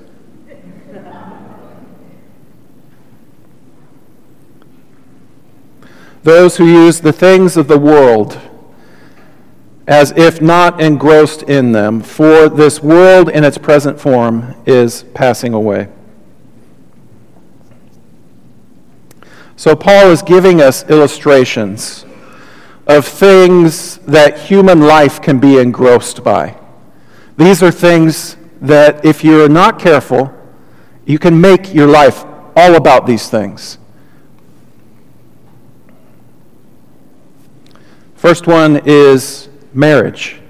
Those 6.23 6.57
who 6.57 6.65
use 6.65 6.99
the 6.99 7.13
things 7.13 7.57
of 7.57 7.67
the 7.67 7.79
world 7.79 8.39
as 9.89 10.11
if 10.11 10.39
not 10.39 10.79
engrossed 10.79 11.41
in 11.43 11.71
them, 11.71 11.99
for 11.99 12.47
this 12.47 12.83
world 12.83 13.27
in 13.27 13.43
its 13.43 13.57
present 13.57 13.99
form 13.99 14.53
is 14.67 15.03
passing 15.15 15.51
away. 15.51 15.89
So, 19.55 19.75
Paul 19.75 20.11
is 20.11 20.21
giving 20.21 20.61
us 20.61 20.87
illustrations 20.89 22.05
of 22.85 23.05
things 23.05 23.97
that 24.05 24.39
human 24.39 24.81
life 24.81 25.19
can 25.23 25.39
be 25.39 25.57
engrossed 25.57 26.23
by. 26.23 26.55
These 27.35 27.63
are 27.63 27.71
things 27.71 28.37
that, 28.61 29.03
if 29.03 29.23
you're 29.23 29.49
not 29.49 29.79
careful, 29.79 30.31
you 31.07 31.17
can 31.17 31.41
make 31.41 31.73
your 31.73 31.87
life 31.87 32.25
all 32.55 32.75
about 32.75 33.07
these 33.07 33.27
things. 33.27 33.78
First 38.19 38.47
one 38.47 38.81
is 38.83 39.47
marriage. 39.73 40.41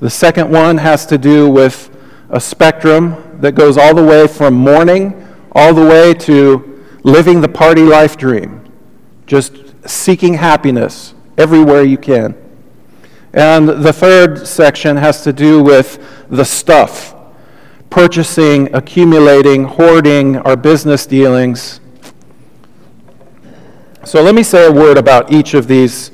The 0.00 0.10
second 0.10 0.50
one 0.50 0.76
has 0.76 1.06
to 1.06 1.16
do 1.16 1.48
with 1.48 1.96
a 2.30 2.40
spectrum 2.40 3.38
that 3.40 3.52
goes 3.52 3.78
all 3.78 3.94
the 3.94 4.02
way 4.02 4.26
from 4.26 4.54
mourning 4.54 5.24
all 5.52 5.72
the 5.72 5.84
way 5.84 6.12
to 6.14 6.84
living 7.04 7.40
the 7.40 7.48
party 7.48 7.82
life 7.82 8.16
dream, 8.16 8.60
just 9.28 9.54
seeking 9.88 10.34
happiness 10.34 11.14
everywhere 11.38 11.84
you 11.84 11.96
can. 11.96 12.34
And 13.32 13.68
the 13.68 13.92
third 13.92 14.48
section 14.48 14.96
has 14.96 15.22
to 15.22 15.32
do 15.32 15.62
with 15.62 16.26
the 16.28 16.44
stuff 16.44 17.14
purchasing, 17.88 18.74
accumulating, 18.74 19.62
hoarding, 19.62 20.38
our 20.38 20.56
business 20.56 21.06
dealings, 21.06 21.78
so 24.04 24.22
let 24.22 24.34
me 24.34 24.42
say 24.42 24.66
a 24.66 24.72
word 24.72 24.96
about 24.96 25.30
each 25.30 25.52
of 25.52 25.66
these 25.66 26.10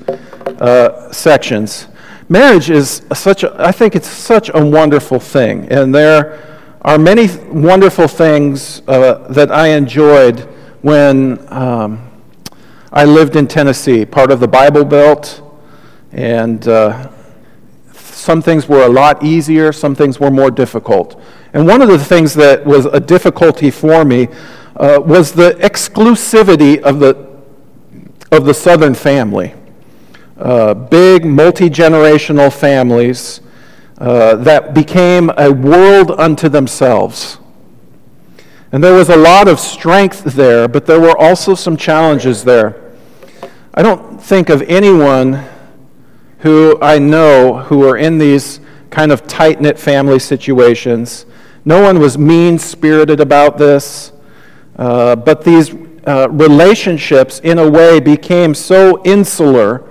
uh, 0.61 1.13
sections. 1.13 1.87
Marriage 2.29 2.71
is 2.71 3.03
such 3.15 3.45
a, 3.45 3.55
I 3.65 3.71
think 3.71 3.95
it's 3.95 4.09
such 4.09 4.51
a 4.53 4.65
wonderful 4.65 5.21
thing. 5.21 5.69
And 5.71 5.95
there 5.95 6.67
are 6.83 6.99
many 6.99 7.29
wonderful 7.47 8.09
things 8.09 8.83
uh, 8.89 9.29
that 9.31 9.53
I 9.53 9.69
enjoyed 9.69 10.41
when 10.83 11.47
um, 11.53 12.11
I 12.93 13.05
lived 13.05 13.37
in 13.37 13.47
Tennessee, 13.47 14.05
part 14.05 14.33
of 14.33 14.41
the 14.41 14.49
Bible 14.49 14.85
Belt. 14.85 15.43
And 16.11 16.67
uh, 16.67 17.11
some 17.93 18.43
things 18.43 18.69
were 18.69 18.85
a 18.85 18.89
lot 18.89 19.23
easier, 19.23 19.73
some 19.73 19.95
things 19.95 20.19
were 20.19 20.31
more 20.31 20.51
difficult. 20.51 21.21
And 21.53 21.67
one 21.67 21.81
of 21.81 21.89
the 21.89 21.99
things 21.99 22.35
that 22.35 22.67
was 22.67 22.87
a 22.87 22.99
difficulty 22.99 23.71
for 23.71 24.05
me 24.05 24.27
uh, 24.75 25.01
was 25.01 25.33
the 25.33 25.53
exclusivity 25.61 26.81
of 26.83 26.99
the 26.99 27.26
of 28.31 28.45
the 28.45 28.55
Southern 28.55 28.95
family. 28.95 29.55
Uh, 30.39 30.75
big, 30.75 31.25
multi 31.25 31.71
generational 31.71 32.53
families 32.53 33.41
uh, 33.99 34.37
that 34.37 34.75
became 34.75 35.31
a 35.39 35.51
world 35.51 36.11
unto 36.11 36.49
themselves. 36.49 37.39
And 38.73 38.85
there 38.85 38.95
was 38.95 39.09
a 39.09 39.17
lot 39.17 39.49
of 39.49 39.59
strength 39.59 40.25
there, 40.25 40.69
but 40.69 40.87
there 40.87 41.01
were 41.01 41.17
also 41.17 41.55
some 41.55 41.77
challenges 41.77 42.45
there. 42.45 42.83
I 43.73 43.83
don't 43.83 44.23
think 44.23 44.49
of 44.49 44.63
anyone 44.63 45.45
who 46.41 46.79
I 46.83 46.99
know 46.99 47.59
who 47.59 47.89
are 47.89 47.97
in 47.97 48.19
these 48.19 48.61
kind 48.91 49.13
of 49.13 49.27
tight 49.27 49.61
knit 49.61 49.79
family 49.79 50.19
situations. 50.19 51.27
No 51.65 51.83
one 51.83 51.99
was 51.99 52.19
mean 52.19 52.59
spirited 52.59 53.21
about 53.21 53.59
this, 53.59 54.13
uh, 54.77 55.17
but 55.17 55.45
these 55.45 55.75
uh, 56.07 56.29
relationships, 56.31 57.41
in 57.41 57.59
a 57.59 57.69
way, 57.69 58.01
became 58.01 58.55
so 58.55 59.03
insular 59.05 59.83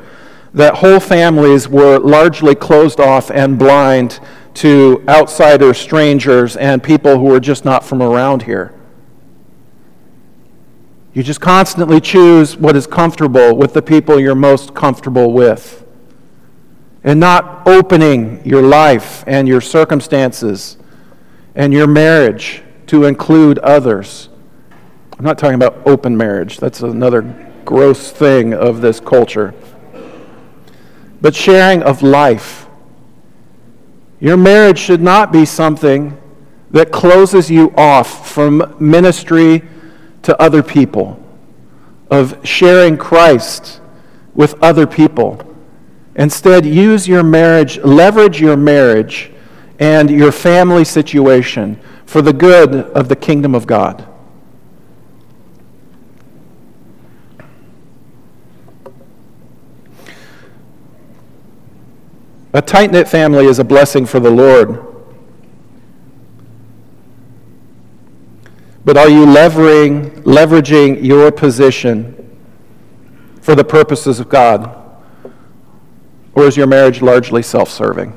that 0.53 0.75
whole 0.75 1.01
families 1.01 1.67
were 1.67 1.99
largely 1.99 2.55
closed 2.55 2.99
off 2.99 3.29
and 3.29 3.59
blind 3.59 4.19
to 4.53 5.03
outsiders, 5.09 5.77
strangers, 5.77 6.55
and 6.55 6.81
people 6.81 7.19
who 7.19 7.25
were 7.25 7.41
just 7.41 7.65
not 7.65 7.83
from 7.83 8.01
around 8.01 8.43
here. 8.43 8.73
You 11.13 11.23
just 11.23 11.41
constantly 11.41 11.99
choose 12.01 12.57
what 12.57 12.75
is 12.75 12.87
comfortable 12.87 13.55
with 13.55 13.73
the 13.73 13.81
people 13.81 14.19
you're 14.19 14.35
most 14.35 14.73
comfortable 14.73 15.31
with. 15.31 15.85
And 17.03 17.19
not 17.19 17.67
opening 17.67 18.45
your 18.45 18.61
life 18.61 19.23
and 19.27 19.47
your 19.47 19.61
circumstances 19.61 20.77
and 21.53 21.71
your 21.71 21.87
marriage 21.87 22.63
to 22.87 23.05
include 23.05 23.59
others. 23.59 24.29
I'm 25.17 25.23
not 25.23 25.37
talking 25.37 25.55
about 25.55 25.87
open 25.87 26.17
marriage, 26.17 26.57
that's 26.57 26.81
another 26.81 27.21
gross 27.63 28.11
thing 28.11 28.53
of 28.53 28.81
this 28.81 28.99
culture. 28.99 29.53
But 31.21 31.33
sharing 31.33 31.81
of 31.83 32.03
life. 32.03 32.67
Your 34.19 34.35
marriage 34.35 34.77
should 34.77 35.01
not 35.01 35.31
be 35.31 35.45
something 35.45 36.17
that 36.71 36.91
closes 36.91 37.49
you 37.49 37.73
off 37.77 38.29
from 38.29 38.75
ministry 38.79 39.63
to 40.23 40.41
other 40.41 40.61
people, 40.61 41.17
of 42.11 42.37
sharing 42.45 42.97
Christ 42.97 43.79
with 44.33 44.61
other 44.61 44.85
people. 44.85 45.41
Instead, 46.15 46.65
use 46.65 47.07
your 47.07 47.23
marriage, 47.23 47.77
leverage 47.79 48.41
your 48.41 48.57
marriage 48.57 49.31
and 49.79 50.09
your 50.09 50.33
family 50.33 50.83
situation 50.83 51.79
for 52.05 52.21
the 52.21 52.33
good 52.33 52.75
of 52.91 53.07
the 53.07 53.15
kingdom 53.15 53.55
of 53.55 53.65
God. 53.65 54.05
A 62.55 62.61
tight 62.61 62.89
knit 62.89 63.05
family 63.05 63.47
is 63.47 63.59
a 63.59 63.65
blessing 63.65 64.05
for 64.05 64.21
the 64.21 64.31
Lord. 64.31 64.81
But 68.85 68.95
are 68.95 69.09
you 69.09 69.25
levering, 69.25 70.23
leveraging 70.23 71.03
your 71.03 71.33
position 71.33 72.13
for 73.41 73.55
the 73.55 73.65
purposes 73.65 74.21
of 74.21 74.29
God? 74.29 74.73
Or 76.33 76.43
is 76.43 76.55
your 76.55 76.65
marriage 76.65 77.01
largely 77.01 77.41
self 77.41 77.69
serving? 77.69 78.11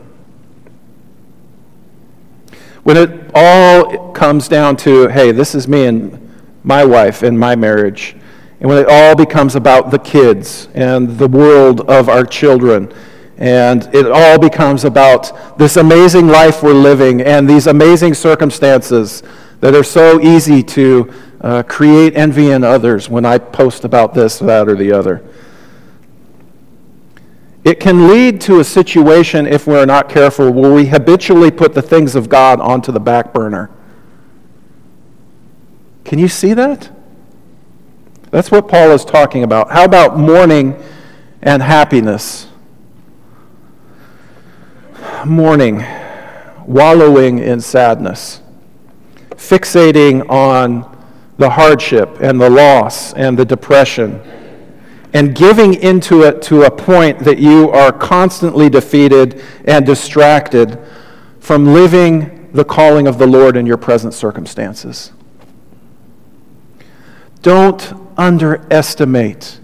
When 2.85 2.97
it 2.97 3.33
all 3.35 4.13
comes 4.13 4.47
down 4.47 4.77
to, 4.77 5.09
hey, 5.09 5.33
this 5.33 5.57
is 5.57 5.67
me 5.67 5.87
and 5.87 6.33
my 6.63 6.85
wife 6.85 7.25
and 7.25 7.37
my 7.37 7.57
marriage, 7.57 8.15
and 8.61 8.69
when 8.69 8.79
it 8.79 8.87
all 8.89 9.17
becomes 9.17 9.57
about 9.57 9.91
the 9.91 9.99
kids 9.99 10.69
and 10.75 11.19
the 11.19 11.27
world 11.27 11.81
of 11.91 12.09
our 12.09 12.25
children 12.25 12.93
and 13.39 13.89
it 13.95 14.11
all 14.11 14.39
becomes 14.39 14.85
about 14.85 15.59
this 15.59 15.77
amazing 15.77 16.27
life 16.27 16.63
we're 16.63 16.73
living 16.73 17.23
and 17.23 17.49
these 17.49 17.69
amazing 17.69 18.13
circumstances 18.13 19.23
that 19.61 19.75
are 19.75 19.85
so 19.85 20.21
easy 20.21 20.63
to 20.63 21.13
uh, 21.41 21.63
create 21.63 22.17
envy 22.17 22.51
in 22.51 22.65
others 22.65 23.09
when 23.09 23.25
I 23.25 23.39
post 23.39 23.85
about 23.85 24.13
this, 24.13 24.41
that, 24.41 24.69
or 24.69 24.75
the 24.75 24.91
other. 24.93 25.25
It 27.65 27.79
can 27.79 28.09
lead 28.09 28.41
to 28.43 28.61
a 28.61 28.65
situation, 28.65 29.47
if 29.47 29.67
we're 29.67 29.85
not 29.85 30.09
careful, 30.09 30.51
where 30.51 30.73
we 30.73 30.87
habitually 30.87 31.51
put 31.51 31.75
the 31.75 31.83
things 31.83 32.17
of 32.17 32.29
God 32.29 32.61
onto 32.61 32.91
the 32.91 33.01
back 33.01 33.33
burner. 33.33 33.71
Can 36.05 36.19
you 36.19 36.29
see 36.29 36.55
that? 36.55 36.91
That's 38.31 38.51
what 38.51 38.69
Paul 38.69 38.91
is 38.91 39.05
talking 39.05 39.45
about. 39.45 39.71
How 39.71 39.85
about 39.85 40.19
mourning 40.19 40.83
and 41.43 41.63
happiness? 41.63 42.48
Mourning, 45.27 45.85
wallowing 46.67 47.39
in 47.39 47.61
sadness, 47.61 48.41
fixating 49.31 50.29
on 50.29 50.97
the 51.39 51.51
hardship 51.51 52.19
and 52.21 52.41
the 52.41 52.51
loss 52.51 53.13
and 53.15 53.39
the 53.39 53.45
depression, 53.45 54.21
and 55.15 55.35
giving 55.35 55.75
into 55.75 56.23
it 56.23 56.43
to 56.43 56.63
a 56.63 56.71
point 56.71 57.19
that 57.21 57.39
you 57.39 57.71
are 57.71 57.93
constantly 57.93 58.69
defeated 58.69 59.43
and 59.65 59.87
distracted 59.87 60.79
from 61.41 61.73
living 61.73 62.51
the 62.53 62.65
calling 62.65 63.07
of 63.07 63.19
the 63.19 63.27
Lord 63.27 63.57
in 63.57 63.67
your 63.67 63.77
present 63.77 64.15
circumstances. 64.15 65.13
don't 67.41 67.95
underestimate 68.17 69.61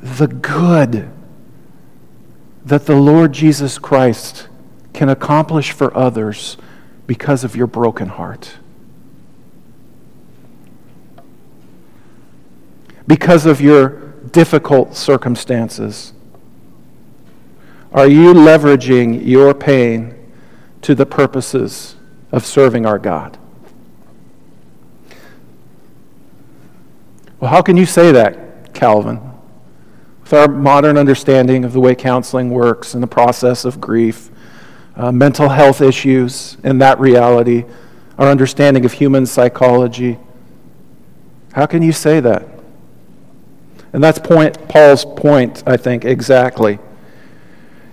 the 0.00 0.28
good 0.28 1.10
that 2.64 2.86
the 2.86 2.96
Lord 2.96 3.32
Jesus 3.32 3.78
Christ 3.78 4.48
can 4.92 5.08
accomplish 5.08 5.72
for 5.72 5.96
others 5.96 6.56
because 7.06 7.44
of 7.44 7.56
your 7.56 7.66
broken 7.66 8.08
heart. 8.08 8.56
Because 13.06 13.46
of 13.46 13.60
your 13.60 14.10
difficult 14.32 14.94
circumstances. 14.94 16.12
Are 17.92 18.06
you 18.06 18.32
leveraging 18.32 19.26
your 19.26 19.52
pain 19.54 20.14
to 20.82 20.94
the 20.94 21.06
purposes 21.06 21.96
of 22.30 22.46
serving 22.46 22.86
our 22.86 22.98
God? 22.98 23.36
Well, 27.40 27.50
how 27.50 27.62
can 27.62 27.76
you 27.76 27.86
say 27.86 28.12
that, 28.12 28.74
Calvin? 28.74 29.29
With 30.30 30.38
our 30.38 30.46
modern 30.46 30.96
understanding 30.96 31.64
of 31.64 31.72
the 31.72 31.80
way 31.80 31.96
counseling 31.96 32.50
works 32.50 32.94
and 32.94 33.02
the 33.02 33.08
process 33.08 33.64
of 33.64 33.80
grief, 33.80 34.30
uh, 34.94 35.10
mental 35.10 35.48
health 35.48 35.80
issues, 35.80 36.56
and 36.62 36.80
that 36.80 37.00
reality, 37.00 37.64
our 38.16 38.28
understanding 38.28 38.84
of 38.84 38.92
human 38.92 39.26
psychology, 39.26 40.20
how 41.52 41.66
can 41.66 41.82
you 41.82 41.90
say 41.90 42.20
that? 42.20 42.46
And 43.92 44.04
that's 44.04 44.20
point, 44.20 44.68
Paul's 44.68 45.04
point, 45.04 45.64
I 45.66 45.76
think, 45.76 46.04
exactly. 46.04 46.78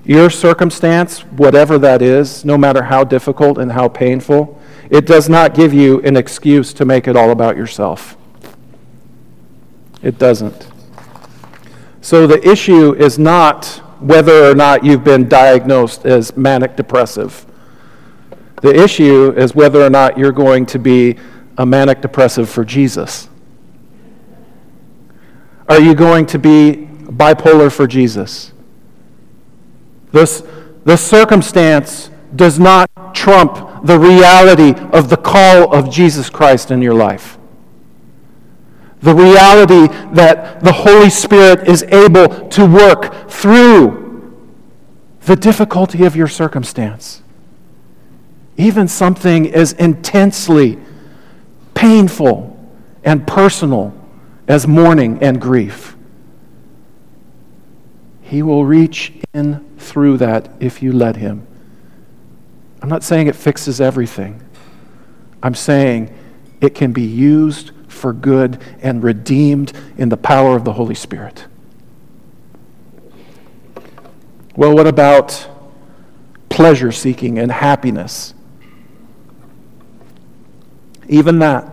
Your 0.05 0.29
circumstance, 0.29 1.21
whatever 1.21 1.79
that 1.79 2.03
is, 2.03 2.45
no 2.45 2.55
matter 2.55 2.83
how 2.83 3.03
difficult 3.03 3.57
and 3.57 3.71
how 3.71 3.87
painful, 3.87 4.61
it 4.91 5.07
does 5.07 5.27
not 5.27 5.55
give 5.55 5.73
you 5.73 6.01
an 6.01 6.15
excuse 6.15 6.71
to 6.73 6.85
make 6.85 7.07
it 7.07 7.15
all 7.15 7.31
about 7.31 7.57
yourself. 7.57 8.15
It 10.03 10.19
doesn't. 10.19 10.76
So 12.07 12.25
the 12.25 12.41
issue 12.49 12.95
is 12.95 13.19
not 13.19 13.65
whether 13.99 14.49
or 14.49 14.55
not 14.55 14.85
you've 14.85 15.03
been 15.03 15.27
diagnosed 15.27 16.05
as 16.05 16.37
manic 16.37 16.77
depressive. 16.77 17.45
The 18.61 18.73
issue 18.73 19.33
is 19.35 19.53
whether 19.53 19.81
or 19.81 19.89
not 19.89 20.17
you're 20.17 20.31
going 20.31 20.65
to 20.67 20.79
be 20.79 21.17
a 21.57 21.65
manic 21.65 21.99
depressive 21.99 22.49
for 22.49 22.63
Jesus. 22.63 23.27
Are 25.67 25.81
you 25.81 25.93
going 25.93 26.25
to 26.27 26.39
be 26.39 26.87
bipolar 27.07 27.69
for 27.69 27.85
Jesus? 27.85 28.53
This, 30.13 30.43
the 30.85 30.95
circumstance 30.95 32.09
does 32.33 32.57
not 32.57 32.89
trump 33.13 33.83
the 33.83 33.99
reality 33.99 34.79
of 34.93 35.09
the 35.09 35.17
call 35.17 35.75
of 35.75 35.91
Jesus 35.91 36.29
Christ 36.29 36.71
in 36.71 36.81
your 36.81 36.93
life. 36.93 37.37
The 39.01 39.13
reality 39.13 39.87
that 40.13 40.61
the 40.61 40.71
Holy 40.71 41.09
Spirit 41.09 41.67
is 41.67 41.83
able 41.83 42.49
to 42.49 42.65
work 42.65 43.29
through 43.29 44.07
the 45.21 45.35
difficulty 45.35 46.03
of 46.05 46.15
your 46.15 46.27
circumstance. 46.27 47.21
Even 48.57 48.87
something 48.87 49.53
as 49.53 49.73
intensely 49.73 50.79
painful 51.75 52.57
and 53.03 53.27
personal 53.27 53.93
as 54.47 54.67
mourning 54.67 55.21
and 55.21 55.39
grief. 55.39 55.95
He 58.21 58.41
will 58.41 58.65
reach 58.65 59.13
in 59.33 59.63
through 59.77 60.17
that 60.17 60.49
if 60.59 60.81
you 60.81 60.91
let 60.91 61.17
Him. 61.17 61.45
I'm 62.81 62.89
not 62.89 63.03
saying 63.03 63.27
it 63.27 63.35
fixes 63.35 63.79
everything. 63.79 64.41
I'm 65.43 65.55
saying 65.55 66.13
it 66.61 66.73
can 66.73 66.91
be 66.91 67.03
used 67.03 67.71
for 67.97 68.13
good 68.13 68.61
and 68.81 69.03
redeemed 69.03 69.73
in 69.97 70.09
the 70.09 70.17
power 70.17 70.55
of 70.55 70.63
the 70.63 70.73
Holy 70.73 70.95
Spirit. 70.95 71.45
Well, 74.55 74.73
what 74.73 74.87
about 74.87 75.47
pleasure 76.49 76.91
seeking 76.91 77.37
and 77.37 77.51
happiness? 77.51 78.33
Even 81.07 81.39
that 81.39 81.71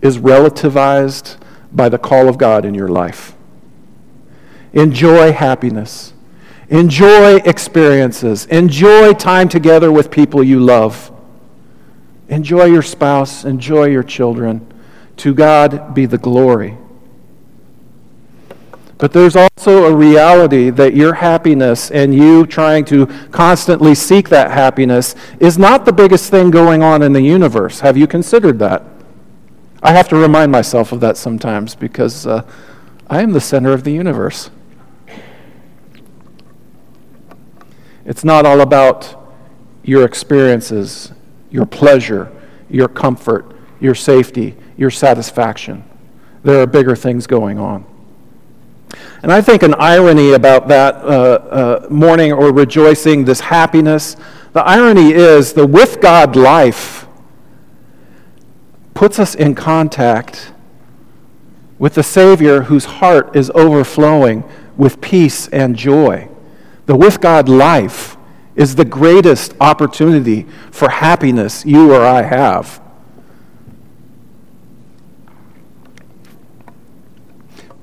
is 0.00 0.18
relativized 0.18 1.36
by 1.72 1.88
the 1.88 1.98
call 1.98 2.28
of 2.28 2.38
God 2.38 2.64
in 2.64 2.74
your 2.74 2.88
life. 2.88 3.34
Enjoy 4.72 5.32
happiness. 5.32 6.12
Enjoy 6.68 7.36
experiences. 7.36 8.46
Enjoy 8.46 9.12
time 9.12 9.48
together 9.48 9.90
with 9.90 10.10
people 10.10 10.42
you 10.44 10.60
love. 10.60 11.10
Enjoy 12.28 12.66
your 12.66 12.82
spouse. 12.82 13.44
Enjoy 13.44 13.86
your 13.86 14.02
children. 14.02 14.66
To 15.18 15.34
God 15.34 15.94
be 15.94 16.06
the 16.06 16.18
glory. 16.18 16.76
But 18.98 19.12
there's 19.12 19.36
also 19.36 19.84
a 19.84 19.94
reality 19.94 20.70
that 20.70 20.94
your 20.94 21.14
happiness 21.14 21.90
and 21.90 22.12
you 22.12 22.46
trying 22.46 22.84
to 22.86 23.06
constantly 23.30 23.94
seek 23.94 24.28
that 24.30 24.50
happiness 24.50 25.14
is 25.38 25.56
not 25.56 25.84
the 25.84 25.92
biggest 25.92 26.30
thing 26.30 26.50
going 26.50 26.82
on 26.82 27.02
in 27.02 27.12
the 27.12 27.20
universe. 27.20 27.80
Have 27.80 27.96
you 27.96 28.08
considered 28.08 28.58
that? 28.58 28.82
I 29.82 29.92
have 29.92 30.08
to 30.08 30.16
remind 30.16 30.50
myself 30.50 30.90
of 30.90 30.98
that 31.00 31.16
sometimes 31.16 31.76
because 31.76 32.26
uh, 32.26 32.42
I 33.08 33.22
am 33.22 33.32
the 33.32 33.40
center 33.40 33.72
of 33.72 33.84
the 33.84 33.92
universe. 33.92 34.50
It's 38.04 38.24
not 38.24 38.46
all 38.46 38.60
about 38.60 39.14
your 39.84 40.04
experiences, 40.04 41.12
your 41.50 41.66
pleasure, 41.66 42.32
your 42.68 42.88
comfort, 42.88 43.54
your 43.80 43.94
safety, 43.94 44.56
your 44.76 44.90
satisfaction. 44.90 45.84
There 46.42 46.62
are 46.62 46.66
bigger 46.66 46.96
things 46.96 47.26
going 47.26 47.58
on. 47.58 47.84
And 49.22 49.32
I 49.32 49.40
think 49.40 49.62
an 49.62 49.74
irony 49.74 50.32
about 50.32 50.68
that 50.68 50.96
uh, 50.96 51.08
uh, 51.08 51.86
mourning 51.90 52.32
or 52.32 52.52
rejoicing, 52.52 53.24
this 53.24 53.40
happiness, 53.40 54.16
the 54.52 54.64
irony 54.64 55.12
is 55.12 55.52
the 55.52 55.66
with 55.66 56.00
God 56.00 56.36
life 56.36 57.06
puts 58.94 59.18
us 59.18 59.34
in 59.34 59.54
contact 59.54 60.52
with 61.78 61.94
the 61.94 62.02
Savior 62.02 62.62
whose 62.62 62.84
heart 62.84 63.36
is 63.36 63.50
overflowing 63.54 64.42
with 64.76 65.00
peace 65.00 65.48
and 65.48 65.76
joy. 65.76 66.28
The 66.86 66.96
with 66.96 67.20
God 67.20 67.48
life 67.48 68.16
is 68.56 68.74
the 68.74 68.84
greatest 68.84 69.54
opportunity 69.60 70.46
for 70.72 70.88
happiness 70.88 71.64
you 71.64 71.92
or 71.92 72.04
I 72.04 72.22
have. 72.22 72.80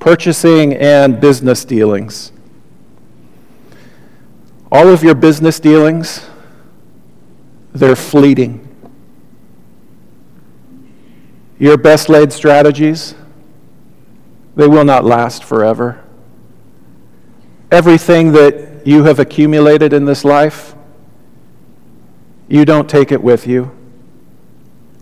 Purchasing 0.05 0.75
and 0.75 1.19
business 1.19 1.65
dealings. 1.65 2.31
All 4.71 4.87
of 4.87 5.03
your 5.03 5.15
business 5.15 5.59
dealings, 5.59 6.29
they're 7.73 7.95
fleeting. 7.95 8.61
Your 11.57 11.75
best 11.75 12.07
laid 12.07 12.31
strategies, 12.31 13.15
they 14.55 14.67
will 14.67 14.85
not 14.85 15.03
last 15.03 15.43
forever. 15.43 16.03
Everything 17.71 18.31
that 18.33 18.85
you 18.85 19.05
have 19.05 19.17
accumulated 19.17 19.91
in 19.91 20.05
this 20.05 20.23
life, 20.23 20.75
you 22.47 22.63
don't 22.63 22.87
take 22.87 23.11
it 23.11 23.23
with 23.23 23.47
you. 23.47 23.75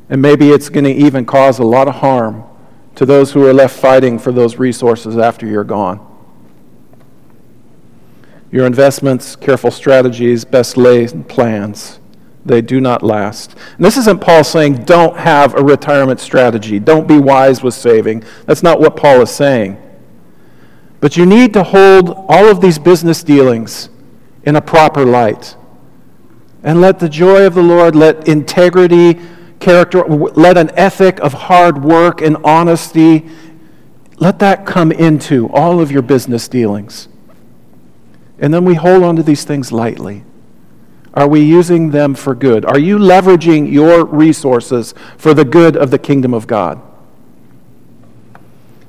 And 0.10 0.22
maybe 0.22 0.52
it's 0.52 0.70
going 0.70 0.86
to 0.86 0.94
even 0.94 1.26
cause 1.26 1.60
a 1.60 1.66
lot 1.66 1.90
of 1.90 1.96
harm 1.96 2.46
to 2.96 3.06
those 3.06 3.32
who 3.32 3.46
are 3.46 3.54
left 3.54 3.78
fighting 3.78 4.20
for 4.20 4.32
those 4.32 4.58
resources 4.58 5.18
after 5.18 5.46
you're 5.46 5.64
gone. 5.64 6.10
Your 8.52 8.68
investments, 8.68 9.36
careful 9.36 9.72
strategies, 9.72 10.46
best 10.46 10.78
laid 10.78 11.28
plans, 11.28 12.00
they 12.46 12.62
do 12.62 12.80
not 12.80 13.02
last. 13.02 13.56
And 13.78 13.86
this 13.86 13.98
isn't 13.98 14.22
Paul 14.22 14.44
saying 14.44 14.84
don't 14.84 15.18
have 15.18 15.56
a 15.56 15.64
retirement 15.64 16.20
strategy, 16.20 16.80
don't 16.80 17.08
be 17.08 17.18
wise 17.18 17.64
with 17.64 17.74
saving. 17.74 18.24
That's 18.46 18.62
not 18.62 18.80
what 18.80 18.96
Paul 18.96 19.22
is 19.22 19.32
saying. 19.32 19.80
But 21.00 21.18
you 21.18 21.26
need 21.26 21.54
to 21.54 21.64
hold 21.64 22.12
all 22.30 22.48
of 22.48 22.62
these 22.62 22.78
business 22.78 23.24
dealings 23.24 23.90
in 24.44 24.56
a 24.56 24.62
proper 24.62 25.04
light. 25.04 25.56
And 26.64 26.80
let 26.80 27.00
the 27.00 27.10
joy 27.10 27.46
of 27.46 27.56
the 27.56 27.62
Lord, 27.62 27.96
let 27.96 28.28
integrity, 28.28 29.20
character, 29.64 30.04
let 30.04 30.58
an 30.58 30.70
ethic 30.76 31.20
of 31.22 31.34
hard 31.34 31.84
work 31.84 32.22
and 32.22 32.38
honesty, 32.44 33.30
let 34.18 34.40
that 34.40 34.66
come 34.66 34.92
into 34.92 35.50
all 35.50 35.80
of 35.80 35.92
your 35.92 36.02
business 36.02 36.48
dealings. 36.48 37.08
And 38.40 38.54
then 38.54 38.66
we 38.66 38.76
hold 38.76 39.04
on 39.04 39.16
to 39.16 39.24
these 39.24 39.46
things 39.46 39.72
lightly. 39.72 40.24
Are 41.14 41.28
we 41.28 41.42
using 41.42 41.92
them 41.92 42.14
for 42.14 42.36
good? 42.36 42.66
Are 42.66 42.80
you 42.80 42.98
leveraging 42.98 43.72
your 43.72 44.06
resources 44.06 44.94
for 45.18 45.34
the 45.34 45.46
good 45.46 45.78
of 45.78 45.92
the 45.92 46.00
kingdom 46.00 46.34
of 46.34 46.46
God? 46.46 46.82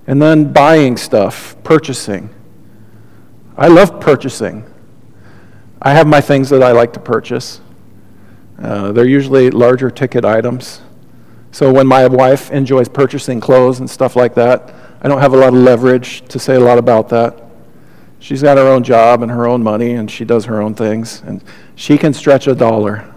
And 0.06 0.20
then 0.20 0.52
buying 0.52 0.96
stuff, 0.96 1.56
purchasing. 1.62 2.30
I 3.56 3.68
love 3.68 4.00
purchasing. 4.00 4.64
I 5.80 5.92
have 5.92 6.06
my 6.06 6.20
things 6.20 6.48
that 6.50 6.62
I 6.62 6.72
like 6.72 6.92
to 6.94 7.00
purchase. 7.00 7.60
Uh, 8.58 8.92
they're 8.92 9.06
usually 9.06 9.50
larger 9.50 9.90
ticket 9.90 10.24
items. 10.24 10.80
So 11.50 11.72
when 11.72 11.86
my 11.86 12.06
wife 12.06 12.50
enjoys 12.50 12.88
purchasing 12.88 13.40
clothes 13.40 13.80
and 13.80 13.88
stuff 13.88 14.16
like 14.16 14.34
that, 14.34 14.74
I 15.02 15.08
don't 15.08 15.20
have 15.20 15.34
a 15.34 15.36
lot 15.36 15.48
of 15.48 15.54
leverage 15.54 16.22
to 16.28 16.38
say 16.38 16.56
a 16.56 16.60
lot 16.60 16.78
about 16.78 17.08
that. 17.10 17.42
She's 18.18 18.42
got 18.42 18.56
her 18.56 18.66
own 18.66 18.82
job 18.82 19.22
and 19.22 19.30
her 19.30 19.46
own 19.46 19.62
money, 19.62 19.92
and 19.92 20.10
she 20.10 20.24
does 20.24 20.46
her 20.46 20.62
own 20.62 20.74
things, 20.74 21.22
and 21.26 21.44
she 21.74 21.98
can 21.98 22.14
stretch 22.14 22.46
a 22.46 22.54
dollar. 22.54 23.12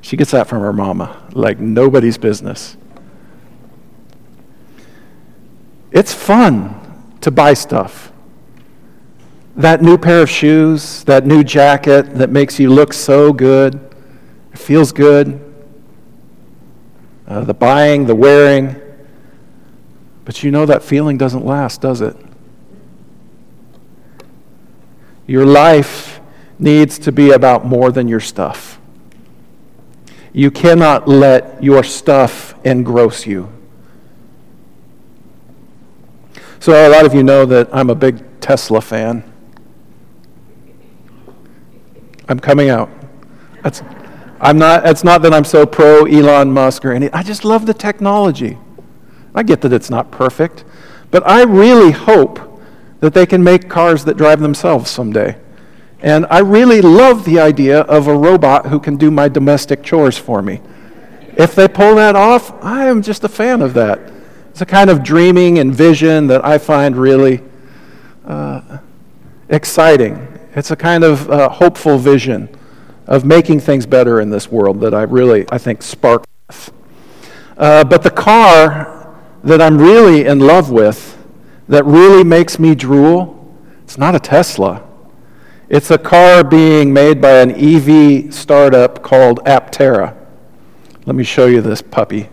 She 0.00 0.16
gets 0.16 0.30
that 0.30 0.48
from 0.48 0.62
her 0.62 0.72
mama, 0.72 1.28
like 1.32 1.60
nobody's 1.60 2.16
business. 2.16 2.76
It's 5.92 6.14
fun 6.14 6.74
to 7.20 7.30
buy 7.30 7.54
stuff. 7.54 8.12
That 9.56 9.82
new 9.82 9.98
pair 9.98 10.22
of 10.22 10.30
shoes, 10.30 11.04
that 11.04 11.26
new 11.26 11.44
jacket 11.44 12.14
that 12.14 12.30
makes 12.30 12.58
you 12.58 12.70
look 12.70 12.92
so 12.92 13.32
good, 13.32 13.89
it 14.52 14.58
feels 14.58 14.92
good. 14.92 15.40
Uh, 17.26 17.44
the 17.44 17.54
buying, 17.54 18.06
the 18.06 18.14
wearing. 18.14 18.76
But 20.24 20.42
you 20.42 20.50
know 20.50 20.66
that 20.66 20.82
feeling 20.82 21.16
doesn't 21.16 21.44
last, 21.44 21.80
does 21.80 22.00
it? 22.00 22.16
Your 25.26 25.46
life 25.46 26.20
needs 26.58 26.98
to 26.98 27.12
be 27.12 27.30
about 27.30 27.64
more 27.64 27.92
than 27.92 28.08
your 28.08 28.20
stuff. 28.20 28.80
You 30.32 30.50
cannot 30.50 31.08
let 31.08 31.62
your 31.62 31.82
stuff 31.82 32.54
engross 32.64 33.26
you. 33.26 33.52
So, 36.60 36.72
a 36.72 36.90
lot 36.90 37.06
of 37.06 37.14
you 37.14 37.22
know 37.22 37.46
that 37.46 37.68
I'm 37.72 37.90
a 37.90 37.94
big 37.94 38.22
Tesla 38.40 38.80
fan. 38.80 39.24
I'm 42.28 42.38
coming 42.38 42.68
out. 42.68 42.90
That's, 43.62 43.82
I'm 44.40 44.56
not, 44.56 44.86
it's 44.86 45.04
not 45.04 45.20
that 45.22 45.34
I'm 45.34 45.44
so 45.44 45.66
pro 45.66 46.06
Elon 46.06 46.50
Musk 46.50 46.84
or 46.86 46.92
anything. 46.92 47.14
I 47.14 47.22
just 47.22 47.44
love 47.44 47.66
the 47.66 47.74
technology. 47.74 48.56
I 49.34 49.42
get 49.42 49.60
that 49.60 49.72
it's 49.72 49.90
not 49.90 50.10
perfect, 50.10 50.64
but 51.10 51.26
I 51.28 51.42
really 51.42 51.90
hope 51.90 52.40
that 53.00 53.12
they 53.12 53.26
can 53.26 53.44
make 53.44 53.68
cars 53.68 54.04
that 54.06 54.16
drive 54.16 54.40
themselves 54.40 54.90
someday. 54.90 55.36
And 56.00 56.26
I 56.30 56.38
really 56.38 56.80
love 56.80 57.26
the 57.26 57.38
idea 57.38 57.80
of 57.82 58.06
a 58.06 58.16
robot 58.16 58.66
who 58.66 58.80
can 58.80 58.96
do 58.96 59.10
my 59.10 59.28
domestic 59.28 59.82
chores 59.82 60.16
for 60.16 60.40
me. 60.40 60.62
If 61.36 61.54
they 61.54 61.68
pull 61.68 61.96
that 61.96 62.16
off, 62.16 62.52
I 62.64 62.86
am 62.86 63.02
just 63.02 63.22
a 63.24 63.28
fan 63.28 63.60
of 63.60 63.74
that. 63.74 64.00
It's 64.48 64.62
a 64.62 64.66
kind 64.66 64.88
of 64.88 65.02
dreaming 65.02 65.58
and 65.58 65.74
vision 65.74 66.26
that 66.28 66.44
I 66.44 66.56
find 66.56 66.96
really 66.96 67.42
uh, 68.24 68.78
exciting. 69.50 70.26
It's 70.56 70.70
a 70.70 70.76
kind 70.76 71.04
of 71.04 71.30
uh, 71.30 71.50
hopeful 71.50 71.98
vision 71.98 72.48
of 73.10 73.24
making 73.24 73.58
things 73.58 73.84
better 73.84 74.20
in 74.20 74.30
this 74.30 74.50
world 74.50 74.80
that 74.80 74.94
I 74.94 75.02
really, 75.02 75.44
I 75.50 75.58
think, 75.58 75.82
spark 75.82 76.24
with. 76.46 76.72
Uh, 77.58 77.84
but 77.84 78.04
the 78.04 78.10
car 78.10 79.20
that 79.42 79.60
I'm 79.60 79.78
really 79.78 80.24
in 80.26 80.38
love 80.38 80.70
with, 80.70 81.18
that 81.68 81.84
really 81.84 82.22
makes 82.22 82.58
me 82.58 82.74
drool, 82.74 83.36
it's 83.82 83.98
not 83.98 84.14
a 84.14 84.20
Tesla. 84.20 84.86
It's 85.68 85.90
a 85.90 85.98
car 85.98 86.44
being 86.44 86.92
made 86.92 87.20
by 87.20 87.40
an 87.40 87.50
EV 87.50 88.32
startup 88.32 89.02
called 89.02 89.40
Aptera. 89.44 90.16
Let 91.04 91.16
me 91.16 91.24
show 91.24 91.46
you 91.46 91.60
this 91.60 91.82
puppy. 91.82 92.28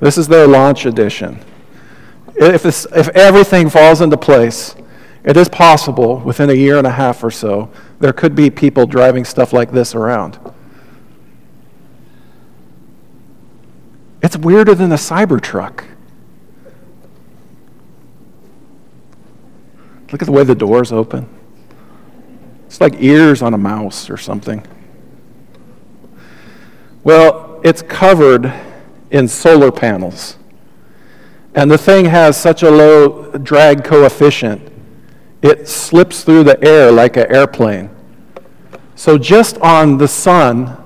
This 0.00 0.18
is 0.18 0.28
their 0.28 0.46
launch 0.46 0.86
edition. 0.86 1.40
If, 2.34 2.64
if 2.66 3.08
everything 3.10 3.68
falls 3.68 4.00
into 4.00 4.16
place, 4.16 4.74
it 5.24 5.36
is 5.36 5.48
possible 5.48 6.18
within 6.20 6.50
a 6.50 6.54
year 6.54 6.78
and 6.78 6.86
a 6.86 6.92
half 6.92 7.22
or 7.22 7.30
so, 7.30 7.70
there 7.98 8.12
could 8.12 8.34
be 8.34 8.50
people 8.50 8.86
driving 8.86 9.24
stuff 9.24 9.52
like 9.52 9.70
this 9.70 9.94
around. 9.94 10.38
It's 14.22 14.36
weirder 14.36 14.74
than 14.74 14.92
a 14.92 14.96
Cybertruck. 14.96 15.84
Look 20.12 20.22
at 20.22 20.26
the 20.26 20.32
way 20.32 20.44
the 20.44 20.54
doors 20.54 20.92
open. 20.92 21.28
It's 22.66 22.80
like 22.80 22.94
ears 23.00 23.42
on 23.42 23.54
a 23.54 23.58
mouse 23.58 24.10
or 24.10 24.16
something. 24.16 24.66
Well, 27.02 27.60
it's 27.64 27.82
covered 27.82 28.52
in 29.10 29.28
solar 29.28 29.72
panels. 29.72 30.36
And 31.54 31.70
the 31.70 31.78
thing 31.78 32.04
has 32.06 32.36
such 32.40 32.62
a 32.62 32.70
low 32.70 33.32
drag 33.32 33.84
coefficient, 33.84 34.70
it 35.42 35.68
slips 35.68 36.24
through 36.24 36.44
the 36.44 36.62
air 36.62 36.92
like 36.92 37.16
an 37.16 37.26
airplane. 37.32 37.90
So 38.94 39.16
just 39.16 39.56
on 39.58 39.96
the 39.96 40.08
sun, 40.08 40.76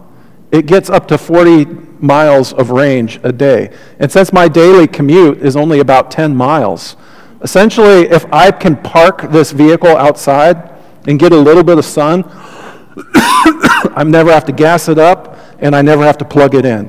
it 0.53 0.67
gets 0.67 0.89
up 0.89 1.09
to 1.09 1.19
40 1.19 1.65
miles 1.99 2.53
of 2.53 2.71
range 2.71 3.19
a 3.25 3.33
day. 3.33 3.75
And 3.99 4.11
since 4.11 4.33
my 4.33 4.47
daily 4.47 4.87
commute 4.87 5.39
is 5.39 5.57
only 5.57 5.81
about 5.81 6.11
10 6.13 6.37
miles, 6.37 6.97
essentially, 7.43 8.09
if 8.09 8.25
I 8.33 8.53
can 8.53 8.77
park 8.77 9.33
this 9.33 9.51
vehicle 9.51 9.97
outside 9.97 10.71
and 11.09 11.19
get 11.19 11.33
a 11.33 11.37
little 11.37 11.65
bit 11.65 11.79
of 11.79 11.85
sun, 11.85 12.23
I 13.97 14.05
never 14.07 14.33
have 14.33 14.45
to 14.45 14.53
gas 14.53 14.89
it 14.89 14.99
up 14.99 15.37
and 15.59 15.75
I 15.75 15.83
never 15.83 16.05
have 16.05 16.19
to 16.19 16.25
plug 16.25 16.55
it 16.55 16.65
in. 16.65 16.89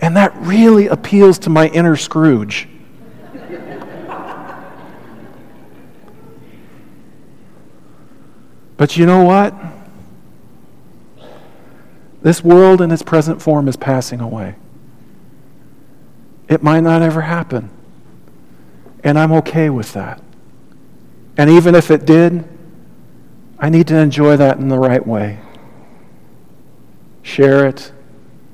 And 0.00 0.16
that 0.16 0.36
really 0.36 0.86
appeals 0.88 1.38
to 1.40 1.50
my 1.50 1.68
inner 1.68 1.96
Scrooge. 1.96 2.68
But 8.78 8.96
you 8.96 9.04
know 9.04 9.24
what? 9.24 9.52
This 12.22 12.42
world 12.42 12.80
in 12.80 12.90
its 12.90 13.02
present 13.02 13.42
form 13.42 13.68
is 13.68 13.76
passing 13.76 14.20
away. 14.20 14.54
It 16.48 16.62
might 16.62 16.80
not 16.80 17.02
ever 17.02 17.22
happen. 17.22 17.70
And 19.04 19.18
I'm 19.18 19.32
okay 19.32 19.68
with 19.68 19.92
that. 19.92 20.22
And 21.36 21.50
even 21.50 21.74
if 21.74 21.90
it 21.90 22.06
did, 22.06 22.44
I 23.58 23.68
need 23.68 23.86
to 23.88 23.96
enjoy 23.96 24.36
that 24.36 24.58
in 24.58 24.68
the 24.68 24.78
right 24.78 25.04
way. 25.06 25.40
Share 27.22 27.66
it. 27.66 27.92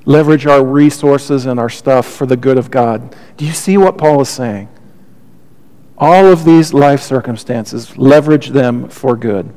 Leverage 0.07 0.47
our 0.47 0.65
resources 0.65 1.47
and 1.47 1.61
our 1.61 1.71
stuff 1.71 2.07
for 2.07 2.27
the 2.27 2.37
good 2.37 2.59
of 2.59 2.71
God. 2.71 3.15
Do 3.37 3.47
you 3.47 3.53
see 3.53 3.77
what 3.77 3.97
Paul 3.97 4.21
is 4.23 4.29
saying? 4.29 4.69
All 5.97 6.27
of 6.27 6.45
these 6.45 6.75
life 6.75 7.01
circumstances, 7.01 7.97
leverage 7.97 8.49
them 8.49 8.89
for 8.89 9.17
good. 9.17 9.55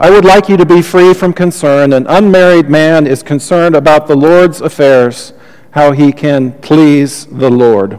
I 0.00 0.10
would 0.10 0.24
like 0.24 0.48
you 0.48 0.56
to 0.56 0.64
be 0.64 0.80
free 0.80 1.12
from 1.12 1.32
concern. 1.32 1.92
An 1.92 2.06
unmarried 2.06 2.70
man 2.70 3.04
is 3.04 3.20
concerned 3.20 3.74
about 3.74 4.06
the 4.06 4.14
Lord's 4.14 4.60
affairs, 4.60 5.32
how 5.72 5.90
he 5.90 6.12
can 6.12 6.52
please 6.60 7.26
the 7.26 7.50
Lord. 7.50 7.98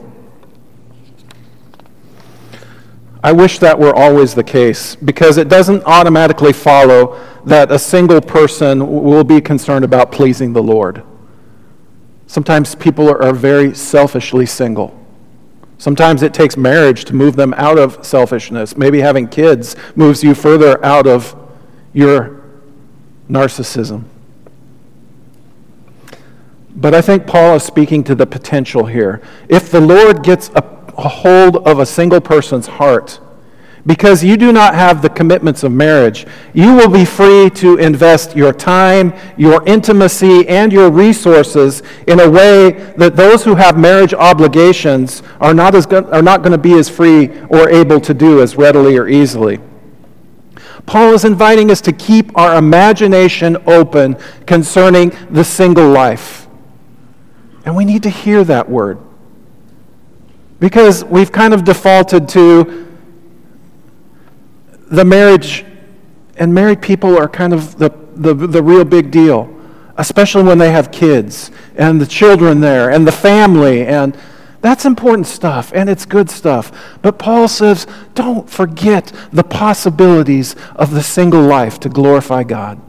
I 3.21 3.33
wish 3.33 3.59
that 3.59 3.77
were 3.77 3.93
always 3.93 4.33
the 4.33 4.45
case 4.45 4.95
because 4.95 5.38
it 5.38 5.49
doesn't 5.49 5.83
automatically 5.83 6.53
follow 6.53 7.19
that 7.45 7.69
a 7.69 7.77
single 7.77 8.21
person 8.21 9.03
will 9.03 9.25
be 9.25 9.41
concerned 9.41 9.83
about 9.83 10.09
pleasing 10.09 10.53
the 10.53 10.63
Lord. 10.63 11.03
Sometimes 12.27 12.75
people 12.75 13.09
are 13.09 13.33
very 13.33 13.75
selfishly 13.75 14.45
single. 14.45 14.97
Sometimes 15.77 16.23
it 16.23 16.33
takes 16.33 16.55
marriage 16.55 17.03
to 17.05 17.13
move 17.13 17.35
them 17.35 17.53
out 17.55 17.77
of 17.77 18.05
selfishness. 18.05 18.77
Maybe 18.77 19.01
having 19.01 19.27
kids 19.27 19.75
moves 19.97 20.23
you 20.23 20.33
further 20.33 20.83
out 20.85 21.05
of 21.05 21.35
your 21.93 22.41
narcissism. 23.30 24.04
But 26.75 26.93
I 26.93 27.02
think 27.02 27.28
Paul 27.28 27.56
is 27.56 27.63
speaking 27.63 28.04
to 28.06 28.15
the 28.15 28.25
potential 28.25 28.86
here. 28.86 29.21
If 29.49 29.69
the 29.71 29.82
Lord 29.82 30.23
gets 30.23 30.49
a, 30.56 30.62
hold 30.99 31.58
of 31.67 31.80
a 31.80 31.86
single 31.86 32.21
person's 32.21 32.67
heart, 32.67 33.19
because 33.86 34.23
you 34.23 34.38
do 34.38 34.52
not 34.52 34.75
have 34.75 35.02
the 35.02 35.10
commitments 35.10 35.63
of 35.63 35.71
marriage, 35.71 36.28
you 36.54 36.73
will 36.73 36.89
be 36.89 37.06
free 37.06 37.49
to 37.52 37.78
invest 37.78 38.36
your 38.36 38.54
time, 38.54 39.13
your 39.38 39.63
intimacy, 39.65 40.47
and 40.47 40.71
your 40.71 40.91
resources 40.91 41.82
in 42.08 42.19
a 42.19 42.30
way 42.30 42.71
that 42.97 43.15
those 43.15 43.43
who 43.43 43.56
have 43.56 43.78
marriage 43.78 44.13
obligations 44.13 45.23
are 45.39 45.54
not, 45.54 45.75
as 45.75 45.86
are 45.88 46.21
not 46.21 46.43
going 46.43 46.52
to 46.52 46.58
be 46.58 46.73
as 46.73 46.89
free 46.89 47.30
or 47.49 47.69
able 47.69 47.99
to 48.02 48.13
do 48.13 48.41
as 48.41 48.56
readily 48.56 48.97
or 48.97 49.08
easily. 49.08 49.60
Paul 50.89 51.13
is 51.13 51.23
inviting 51.23 51.69
us 51.69 51.82
to 51.82 51.91
keep 51.91 52.36
our 52.36 52.58
imagination 52.58 53.58
open 53.67 54.17
concerning 54.47 55.12
the 55.30 55.43
single 55.43 55.88
life. 55.88 56.47
And 57.63 57.75
we 57.75 57.86
need 57.86 58.02
to 58.02 58.10
hear 58.10 58.43
that 58.45 58.67
word. 58.67 58.97
Because 60.60 61.06
we've 61.06 61.32
kind 61.32 61.54
of 61.54 61.63
defaulted 61.63 62.28
to 62.30 62.88
the 64.89 65.06
marriage, 65.06 65.63
and 66.38 66.56
married 66.56 66.82
people 66.82 67.15
are 67.19 67.30
kind 67.30 67.54
of 67.54 67.78
the, 67.78 67.91
the, 68.15 68.34
the 68.34 68.63
real 68.63 68.84
big 68.84 69.12
deal, 69.12 69.47
especially 69.97 70.41
when 70.41 70.58
they 70.58 70.71
have 70.71 70.91
kids 70.91 71.52
and 71.75 72.02
the 72.02 72.08
children 72.08 72.62
there 72.62 72.89
and 72.89 73.06
the 73.06 73.12
family 73.12 73.86
and 73.86 74.17
that's 74.62 74.84
important 74.84 75.26
stuff, 75.26 75.72
and 75.74 75.89
it's 75.89 76.06
good 76.06 76.30
stuff. 76.30 76.98
But 77.02 77.17
Paul 77.17 77.48
says, 77.48 77.88
don't 78.13 78.50
forget 78.50 79.13
the 79.32 79.43
possibilities 79.43 80.56
of 80.76 80.91
the 80.91 81.04
single 81.04 81.41
life 81.41 81.80
to 81.82 81.89
glorify 81.89 82.43
God. 82.43 82.82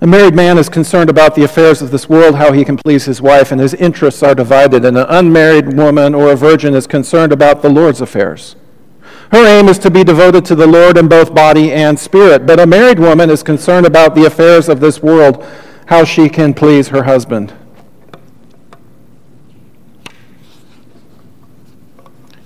A 0.00 0.06
married 0.06 0.34
man 0.34 0.58
is 0.58 0.68
concerned 0.68 1.08
about 1.08 1.34
the 1.34 1.44
affairs 1.44 1.80
of 1.80 1.90
this 1.90 2.10
world, 2.10 2.34
how 2.34 2.52
he 2.52 2.64
can 2.64 2.76
please 2.76 3.06
his 3.06 3.22
wife, 3.22 3.52
and 3.52 3.60
his 3.60 3.72
interests 3.74 4.22
are 4.22 4.34
divided. 4.34 4.84
And 4.84 4.98
an 4.98 5.06
unmarried 5.08 5.74
woman 5.74 6.14
or 6.14 6.32
a 6.32 6.36
virgin 6.36 6.74
is 6.74 6.86
concerned 6.86 7.32
about 7.32 7.62
the 7.62 7.70
Lord's 7.70 8.02
affairs 8.02 8.56
her 9.32 9.46
aim 9.46 9.68
is 9.68 9.78
to 9.80 9.90
be 9.90 10.04
devoted 10.04 10.44
to 10.46 10.54
the 10.54 10.66
Lord 10.66 10.96
in 10.96 11.08
both 11.08 11.34
body 11.34 11.72
and 11.72 11.98
spirit. 11.98 12.46
But 12.46 12.60
a 12.60 12.66
married 12.66 12.98
woman 12.98 13.30
is 13.30 13.42
concerned 13.42 13.86
about 13.86 14.14
the 14.14 14.26
affairs 14.26 14.68
of 14.68 14.80
this 14.80 15.02
world, 15.02 15.44
how 15.86 16.04
she 16.04 16.28
can 16.28 16.54
please 16.54 16.88
her 16.88 17.02
husband. 17.02 17.52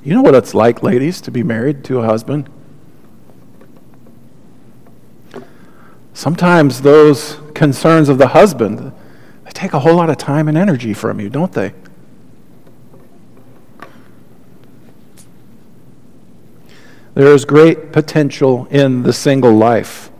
You 0.02 0.14
know 0.14 0.22
what 0.22 0.34
it's 0.34 0.54
like, 0.54 0.82
ladies, 0.82 1.20
to 1.22 1.30
be 1.30 1.42
married 1.42 1.84
to 1.84 2.00
a 2.00 2.06
husband? 2.06 2.48
Sometimes 6.14 6.80
those 6.80 7.36
concerns 7.54 8.08
of 8.08 8.18
the 8.18 8.28
husband, 8.28 8.92
they 9.44 9.50
take 9.50 9.72
a 9.72 9.80
whole 9.80 9.96
lot 9.96 10.08
of 10.08 10.16
time 10.16 10.48
and 10.48 10.56
energy 10.56 10.94
from 10.94 11.20
you, 11.20 11.28
don't 11.28 11.52
they? 11.52 11.74
There 17.18 17.34
is 17.34 17.44
great 17.44 17.90
potential 17.90 18.68
in 18.70 19.02
the 19.02 19.12
single 19.12 19.52
life. 19.52 20.12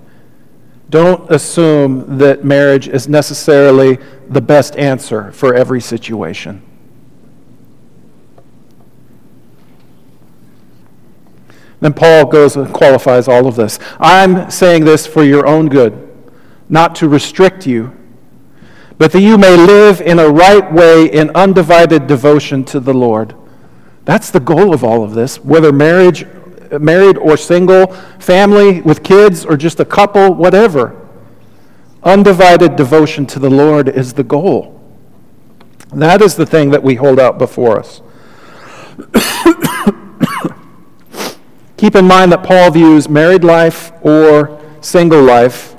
Don't 0.91 1.31
assume 1.31 2.19
that 2.19 2.45
marriage 2.45 2.89
is 2.89 3.09
necessarily 3.09 3.99
the 4.29 4.41
best 4.41 4.75
answer 4.75 5.31
for 5.31 5.55
every 5.55 5.81
situation. 5.81 6.61
Then 11.79 11.93
Paul 11.93 12.27
goes 12.27 12.57
and 12.57 12.75
qualifies 12.75 13.29
all 13.29 13.47
of 13.47 13.55
this. 13.55 13.79
I'm 14.01 14.51
saying 14.51 14.85
this 14.85 15.07
for 15.07 15.23
your 15.23 15.47
own 15.47 15.69
good, 15.69 16.13
not 16.69 16.97
to 16.97 17.09
restrict 17.09 17.65
you, 17.65 17.97
but 18.99 19.13
that 19.13 19.21
you 19.21 19.39
may 19.39 19.57
live 19.57 20.01
in 20.01 20.19
a 20.19 20.29
right 20.29 20.73
way 20.73 21.07
in 21.07 21.31
undivided 21.37 22.09
devotion 22.09 22.65
to 22.65 22.81
the 22.81 22.93
Lord. 22.93 23.37
That's 24.05 24.33
the 24.33 24.41
goal 24.41 24.75
of 24.75 24.83
all 24.83 25.05
of 25.05 25.15
this, 25.15 25.39
whether 25.39 25.71
marriage 25.71 26.27
married 26.81 27.17
or 27.17 27.37
single, 27.37 27.87
family 28.19 28.81
with 28.83 29.03
kids 29.03 29.45
or 29.45 29.57
just 29.57 29.81
a 29.81 29.85
couple, 29.85 30.35
whatever. 30.35 30.95
Undivided 32.03 32.77
devotion 32.77 33.27
to 33.27 33.39
the 33.39 33.51
Lord 33.51 33.89
is 33.89 34.15
the 34.15 34.25
goal. 34.25 34.75
That 35.93 36.23
is 36.23 36.37
the 36.37 36.47
thing 36.47 36.71
that 36.71 36.83
we 36.83 36.97
hold 36.97 37.19
out 37.19 37.39
before 37.39 37.79
us. 37.79 38.03
Keep 41.77 41.95
in 41.95 42.07
mind 42.07 42.33
that 42.33 42.45
Paul 42.45 42.71
views 42.71 43.09
married 43.09 43.45
life 43.45 43.93
or 44.03 44.61
single 44.81 45.23
life 45.23 45.75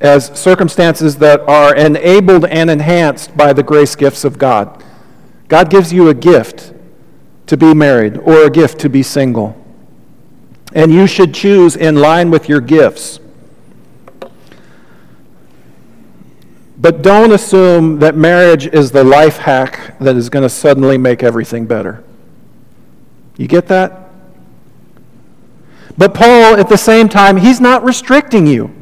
as 0.00 0.26
circumstances 0.38 1.18
that 1.18 1.40
are 1.42 1.74
enabled 1.76 2.46
and 2.46 2.68
enhanced 2.68 3.36
by 3.36 3.52
the 3.52 3.62
grace 3.62 3.94
gifts 3.94 4.24
of 4.24 4.38
God. 4.38 4.82
God 5.48 5.70
gives 5.70 5.92
you 5.92 6.08
a 6.08 6.14
gift 6.14 6.72
to 7.46 7.56
be 7.56 7.74
married 7.74 8.16
or 8.18 8.44
a 8.44 8.50
gift 8.50 8.80
to 8.80 8.88
be 8.88 9.02
single 9.02 9.61
and 10.74 10.92
you 10.92 11.06
should 11.06 11.34
choose 11.34 11.76
in 11.76 11.96
line 11.96 12.30
with 12.30 12.48
your 12.48 12.60
gifts. 12.60 13.20
But 16.78 17.02
don't 17.02 17.30
assume 17.30 18.00
that 18.00 18.16
marriage 18.16 18.66
is 18.66 18.90
the 18.90 19.04
life 19.04 19.36
hack 19.36 19.96
that 20.00 20.16
is 20.16 20.28
going 20.28 20.42
to 20.42 20.48
suddenly 20.48 20.98
make 20.98 21.22
everything 21.22 21.64
better. 21.66 22.02
You 23.36 23.46
get 23.46 23.68
that? 23.68 24.10
But 25.96 26.14
Paul, 26.14 26.56
at 26.56 26.68
the 26.68 26.76
same 26.76 27.08
time, 27.08 27.36
he's 27.36 27.60
not 27.60 27.84
restricting 27.84 28.46
you. 28.46 28.74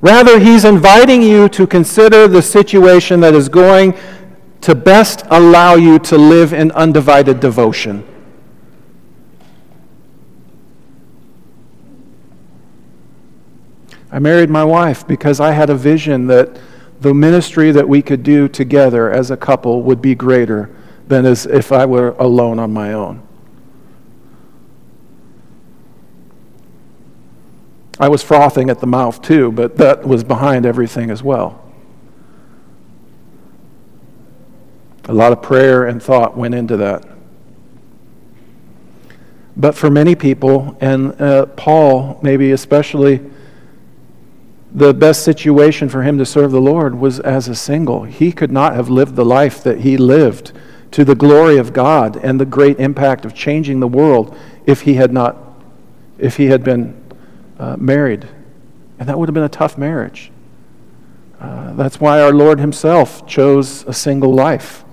Rather, 0.00 0.40
he's 0.40 0.64
inviting 0.64 1.22
you 1.22 1.48
to 1.50 1.66
consider 1.66 2.26
the 2.26 2.42
situation 2.42 3.20
that 3.20 3.34
is 3.34 3.48
going 3.48 3.94
to 4.62 4.74
best 4.74 5.24
allow 5.30 5.76
you 5.76 6.00
to 6.00 6.18
live 6.18 6.52
in 6.52 6.72
undivided 6.72 7.38
devotion. 7.38 8.04
I 14.12 14.18
married 14.18 14.50
my 14.50 14.62
wife 14.62 15.06
because 15.06 15.40
I 15.40 15.52
had 15.52 15.70
a 15.70 15.74
vision 15.74 16.26
that 16.26 16.60
the 17.00 17.14
ministry 17.14 17.72
that 17.72 17.88
we 17.88 18.02
could 18.02 18.22
do 18.22 18.46
together 18.46 19.10
as 19.10 19.30
a 19.30 19.36
couple 19.36 19.82
would 19.82 20.02
be 20.02 20.14
greater 20.14 20.70
than 21.08 21.24
as 21.24 21.46
if 21.46 21.72
I 21.72 21.86
were 21.86 22.10
alone 22.10 22.58
on 22.58 22.72
my 22.72 22.92
own. 22.92 23.26
I 27.98 28.08
was 28.08 28.22
frothing 28.22 28.68
at 28.68 28.80
the 28.80 28.86
mouth 28.86 29.22
too, 29.22 29.50
but 29.50 29.76
that 29.78 30.06
was 30.06 30.24
behind 30.24 30.66
everything 30.66 31.10
as 31.10 31.22
well. 31.22 31.58
A 35.06 35.14
lot 35.14 35.32
of 35.32 35.42
prayer 35.42 35.86
and 35.86 36.02
thought 36.02 36.36
went 36.36 36.54
into 36.54 36.76
that. 36.76 37.06
But 39.56 39.74
for 39.74 39.90
many 39.90 40.14
people, 40.14 40.76
and 40.80 41.20
uh, 41.20 41.46
Paul 41.46 42.18
maybe 42.22 42.52
especially, 42.52 43.20
the 44.74 44.94
best 44.94 45.22
situation 45.22 45.88
for 45.88 46.02
him 46.02 46.16
to 46.18 46.24
serve 46.24 46.50
the 46.50 46.60
Lord 46.60 46.98
was 46.98 47.20
as 47.20 47.46
a 47.48 47.54
single. 47.54 48.04
He 48.04 48.32
could 48.32 48.50
not 48.50 48.74
have 48.74 48.88
lived 48.88 49.16
the 49.16 49.24
life 49.24 49.62
that 49.62 49.80
he 49.80 49.96
lived 49.96 50.52
to 50.92 51.04
the 51.04 51.14
glory 51.14 51.58
of 51.58 51.72
God 51.72 52.16
and 52.16 52.40
the 52.40 52.46
great 52.46 52.80
impact 52.80 53.24
of 53.24 53.34
changing 53.34 53.80
the 53.80 53.88
world 53.88 54.36
if 54.66 54.82
he 54.82 54.94
had 54.94 55.12
not, 55.12 55.36
if 56.18 56.36
he 56.36 56.46
had 56.46 56.64
been 56.64 56.98
uh, 57.58 57.76
married. 57.78 58.28
And 58.98 59.08
that 59.08 59.18
would 59.18 59.28
have 59.28 59.34
been 59.34 59.42
a 59.42 59.48
tough 59.48 59.76
marriage. 59.76 60.30
Uh, 61.38 61.72
that's 61.74 62.00
why 62.00 62.20
our 62.20 62.32
Lord 62.32 62.60
Himself 62.60 63.26
chose 63.26 63.84
a 63.84 63.92
single 63.92 64.32
life. 64.32 64.84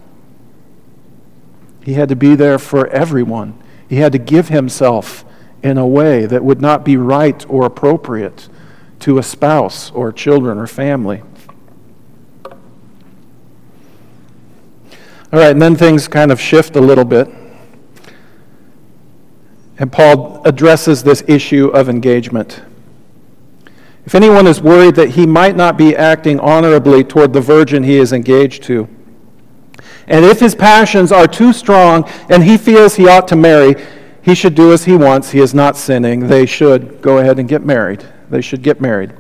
He 1.84 1.94
had 1.94 2.10
to 2.10 2.16
be 2.16 2.36
there 2.36 2.60
for 2.60 2.88
everyone. 2.88 3.62
He 3.88 3.98
had 3.98 4.12
to 4.12 4.18
give 4.18 4.50
Himself 4.50 5.24
in 5.62 5.78
a 5.78 5.88
way 5.88 6.26
that 6.26 6.44
would 6.44 6.60
not 6.60 6.84
be 6.84 6.98
right 6.98 7.46
or 7.50 7.66
appropriate 7.66 8.50
to 9.00 9.18
a 9.18 9.24
spouse 9.24 9.92
or 9.92 10.12
children 10.12 10.58
or 10.58 10.68
family. 10.68 11.22
All 15.32 15.40
right, 15.40 15.52
and 15.52 15.62
then 15.62 15.76
things 15.76 16.08
kind 16.08 16.32
of 16.32 16.40
shift 16.40 16.76
a 16.76 16.82
little 16.82 17.06
bit. 17.06 17.30
And 19.78 19.92
Paul 19.92 20.42
addresses 20.44 21.04
this 21.04 21.24
issue 21.28 21.68
of 21.68 21.88
engagement. 21.88 22.62
If 24.06 24.16
anyone 24.16 24.48
is 24.48 24.60
worried 24.60 24.96
that 24.96 25.12
he 25.12 25.28
might 25.28 25.56
not 25.56 25.78
be 25.78 25.96
acting 25.96 26.40
honorably 26.40 27.04
toward 27.04 27.32
the 27.32 27.42
virgin 27.42 27.84
he 27.84 27.98
is 27.98 28.12
engaged 28.12 28.64
to, 28.64 28.90
and 30.08 30.26
if 30.26 30.40
his 30.40 30.56
passions 30.56 31.12
are 31.12 31.28
too 31.28 31.54
strong 31.54 32.10
and 32.30 32.44
he 32.44 32.58
feels 32.58 32.96
he 32.96 33.08
ought 33.08 33.28
to 33.28 33.36
marry, 33.36 33.76
he 34.24 34.34
should 34.34 34.56
do 34.56 34.74
as 34.74 34.86
he 34.86 34.98
wants. 34.98 35.30
He 35.30 35.40
is 35.40 35.54
not 35.54 35.78
sinning. 35.78 36.28
They 36.28 36.48
should 36.48 37.02
go 37.04 37.20
ahead 37.20 37.38
and 37.38 37.48
get 37.48 37.64
married 37.64 38.04
they 38.30 38.42
should 38.42 38.62
get 38.62 38.80
married. 38.80 39.14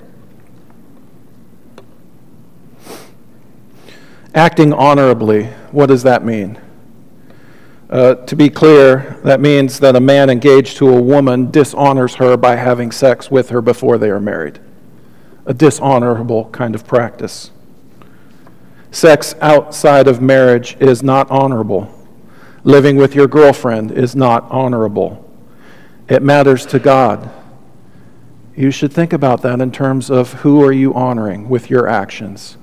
Acting 4.35 4.73
honorably, 4.73 5.45
what 5.71 5.87
does 5.87 6.03
that 6.03 6.23
mean? 6.23 6.59
Uh, 7.89 8.13
to 8.13 8.35
be 8.35 8.49
clear, 8.49 9.19
that 9.23 9.41
means 9.41 9.79
that 9.79 9.95
a 9.95 9.99
man 9.99 10.29
engaged 10.29 10.77
to 10.77 10.87
a 10.87 11.01
woman 11.01 11.49
dishonors 11.49 12.15
her 12.15 12.37
by 12.37 12.55
having 12.55 12.91
sex 12.91 13.31
with 13.31 13.49
her 13.49 13.61
before 13.61 13.97
they 13.97 14.11
are 14.11 14.19
married. 14.19 14.59
A 15.47 15.53
dishonorable 15.53 16.45
kind 16.51 16.75
of 16.75 16.85
practice. 16.85 17.49
Sex 18.91 19.33
outside 19.41 20.07
of 20.07 20.21
marriage 20.21 20.77
is 20.79 21.01
not 21.01 21.29
honorable. 21.31 21.91
Living 22.63 22.97
with 22.97 23.15
your 23.15 23.27
girlfriend 23.27 23.91
is 23.91 24.15
not 24.15 24.43
honorable. 24.51 25.27
It 26.07 26.21
matters 26.21 26.67
to 26.67 26.77
God 26.77 27.31
you 28.59 28.71
should 28.71 28.91
think 28.91 29.13
about 29.13 29.41
that 29.41 29.61
in 29.61 29.71
terms 29.71 30.11
of 30.11 30.33
who 30.33 30.61
are 30.61 30.73
you 30.73 30.93
honoring 30.93 31.47
with 31.47 31.69
your 31.69 31.87
actions. 31.87 32.57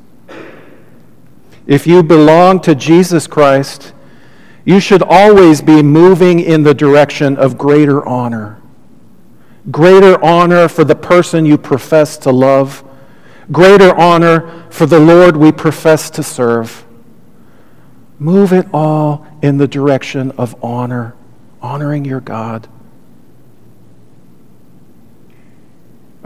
If 1.66 1.86
you 1.86 2.02
belong 2.02 2.60
to 2.60 2.74
Jesus 2.74 3.26
Christ, 3.26 3.94
you 4.66 4.78
should 4.78 5.02
always 5.02 5.62
be 5.62 5.82
moving 5.82 6.38
in 6.40 6.64
the 6.64 6.74
direction 6.74 7.38
of 7.38 7.56
greater 7.56 8.06
honor. 8.06 8.60
Greater 9.70 10.22
honor 10.22 10.68
for 10.68 10.84
the 10.84 10.94
person 10.94 11.46
you 11.46 11.56
profess 11.56 12.18
to 12.18 12.30
love, 12.30 12.84
greater 13.50 13.96
honor 13.96 14.66
for 14.68 14.84
the 14.84 15.00
Lord 15.00 15.34
we 15.34 15.50
profess 15.50 16.10
to 16.10 16.22
serve. 16.22 16.84
Move 18.18 18.52
it 18.52 18.66
all 18.70 19.26
in 19.40 19.56
the 19.56 19.66
direction 19.66 20.30
of 20.32 20.62
honor, 20.62 21.14
honoring 21.62 22.04
your 22.04 22.20
God. 22.20 22.68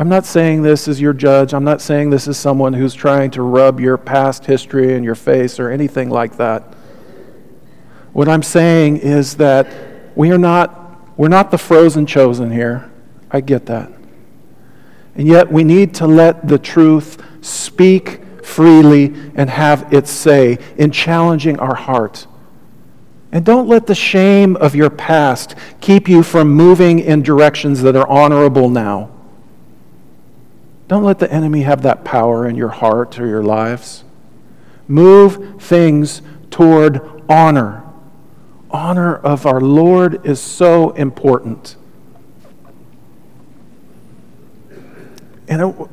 I'm 0.00 0.08
not 0.08 0.24
saying 0.24 0.62
this 0.62 0.88
as 0.88 0.98
your 0.98 1.12
judge. 1.12 1.52
I'm 1.52 1.62
not 1.62 1.82
saying 1.82 2.08
this 2.08 2.26
as 2.26 2.38
someone 2.38 2.72
who's 2.72 2.94
trying 2.94 3.32
to 3.32 3.42
rub 3.42 3.78
your 3.78 3.98
past 3.98 4.46
history 4.46 4.94
in 4.94 5.04
your 5.04 5.14
face 5.14 5.60
or 5.60 5.70
anything 5.70 6.08
like 6.08 6.38
that. 6.38 6.62
What 8.14 8.26
I'm 8.26 8.42
saying 8.42 8.96
is 8.96 9.36
that 9.36 9.70
we 10.16 10.32
are 10.32 10.38
not, 10.38 11.18
we're 11.18 11.28
not 11.28 11.50
the 11.50 11.58
frozen 11.58 12.06
chosen 12.06 12.50
here. 12.50 12.90
I 13.30 13.42
get 13.42 13.66
that. 13.66 13.92
And 15.16 15.28
yet 15.28 15.52
we 15.52 15.64
need 15.64 15.92
to 15.96 16.06
let 16.06 16.48
the 16.48 16.58
truth 16.58 17.22
speak 17.42 18.22
freely 18.42 19.12
and 19.34 19.50
have 19.50 19.92
its 19.92 20.10
say 20.10 20.56
in 20.78 20.92
challenging 20.92 21.58
our 21.58 21.74
heart. 21.74 22.26
And 23.32 23.44
don't 23.44 23.68
let 23.68 23.86
the 23.86 23.94
shame 23.94 24.56
of 24.56 24.74
your 24.74 24.88
past 24.88 25.56
keep 25.82 26.08
you 26.08 26.22
from 26.22 26.48
moving 26.48 27.00
in 27.00 27.20
directions 27.20 27.82
that 27.82 27.96
are 27.96 28.08
honorable 28.08 28.70
now. 28.70 29.09
Don't 30.90 31.04
let 31.04 31.20
the 31.20 31.32
enemy 31.32 31.62
have 31.62 31.82
that 31.82 32.02
power 32.04 32.48
in 32.48 32.56
your 32.56 32.70
heart 32.70 33.20
or 33.20 33.28
your 33.28 33.44
lives. 33.44 34.02
Move 34.88 35.62
things 35.62 36.20
toward 36.50 37.22
honor. 37.28 37.84
Honor 38.72 39.14
of 39.14 39.46
our 39.46 39.60
Lord 39.60 40.26
is 40.26 40.40
so 40.40 40.90
important. 40.90 41.76
And 45.46 45.88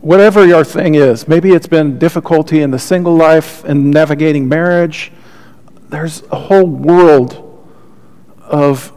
whatever 0.00 0.44
your 0.44 0.64
thing 0.64 0.96
is, 0.96 1.28
maybe 1.28 1.52
it's 1.52 1.68
been 1.68 1.96
difficulty 2.00 2.60
in 2.60 2.72
the 2.72 2.78
single 2.80 3.14
life 3.14 3.62
and 3.62 3.92
navigating 3.92 4.48
marriage 4.48 5.12
there's 5.90 6.24
a 6.32 6.36
whole 6.40 6.66
world 6.66 7.64
of 8.40 8.92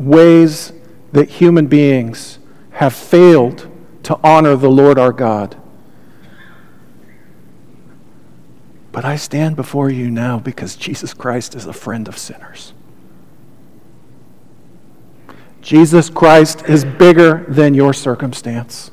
ways 0.00 0.72
that 1.12 1.28
human 1.28 1.66
beings 1.66 2.38
have 2.70 2.94
failed 2.94 3.68
to 4.04 4.18
honor 4.22 4.56
the 4.56 4.70
Lord 4.70 4.98
our 4.98 5.12
God. 5.12 5.56
But 8.92 9.04
I 9.04 9.16
stand 9.16 9.56
before 9.56 9.90
you 9.90 10.10
now 10.10 10.38
because 10.38 10.76
Jesus 10.76 11.14
Christ 11.14 11.54
is 11.54 11.66
a 11.66 11.72
friend 11.72 12.08
of 12.08 12.18
sinners. 12.18 12.74
Jesus 15.62 16.10
Christ 16.10 16.64
is 16.68 16.84
bigger 16.84 17.46
than 17.48 17.72
your 17.72 17.94
circumstance. 17.94 18.90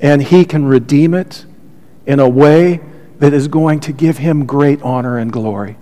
And 0.00 0.22
he 0.22 0.44
can 0.44 0.64
redeem 0.64 1.14
it 1.14 1.44
in 2.06 2.18
a 2.18 2.28
way 2.28 2.80
that 3.18 3.34
is 3.34 3.46
going 3.46 3.80
to 3.80 3.92
give 3.92 4.18
him 4.18 4.46
great 4.46 4.80
honor 4.82 5.18
and 5.18 5.30
glory. 5.30 5.76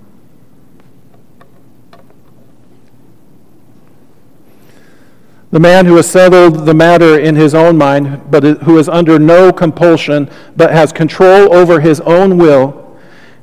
The 5.58 5.62
man 5.62 5.86
who 5.86 5.96
has 5.96 6.08
settled 6.08 6.66
the 6.66 6.72
matter 6.72 7.18
in 7.18 7.34
his 7.34 7.52
own 7.52 7.76
mind, 7.76 8.30
but 8.30 8.44
who 8.62 8.78
is 8.78 8.88
under 8.88 9.18
no 9.18 9.52
compulsion, 9.52 10.30
but 10.54 10.70
has 10.70 10.92
control 10.92 11.52
over 11.52 11.80
his 11.80 12.00
own 12.02 12.38
will, 12.38 12.96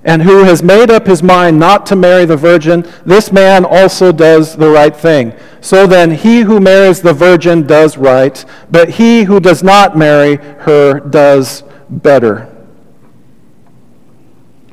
and 0.06 0.24
who 0.24 0.46
has 0.46 0.64
made 0.64 0.90
up 0.90 1.08
his 1.08 1.22
mind 1.22 1.60
not 1.60 1.86
to 1.88 1.96
marry 1.98 2.24
the 2.24 2.38
virgin, 2.38 2.90
this 3.06 3.34
man 3.34 3.66
also 3.66 4.14
does 4.14 4.56
the 4.56 4.70
right 4.70 4.96
thing. 4.96 5.34
So 5.60 5.86
then, 5.86 6.12
he 6.12 6.40
who 6.40 6.62
marries 6.62 7.02
the 7.02 7.12
virgin 7.12 7.68
does 7.68 7.98
right, 7.98 8.46
but 8.72 8.92
he 8.92 9.24
who 9.24 9.42
does 9.42 9.62
not 9.62 9.98
marry 9.98 10.38
her 10.38 11.02
does 11.02 11.64
better 11.90 12.50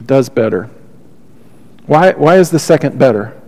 does 0.06 0.28
better. 0.28 0.70
Why, 1.86 2.12
why 2.12 2.36
is 2.36 2.52
the 2.52 2.60
second 2.60 3.00
better? 3.00 3.41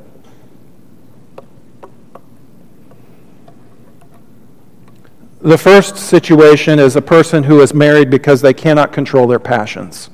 The 5.44 5.59
first 5.59 5.98
situation 5.98 6.78
is 6.78 6.96
a 6.96 7.02
person 7.02 7.42
who 7.42 7.61
is 7.61 7.74
married 7.74 8.09
because 8.09 8.40
they 8.40 8.54
cannot 8.54 8.94
control 8.94 9.26
their 9.26 9.38
passions. 9.38 10.09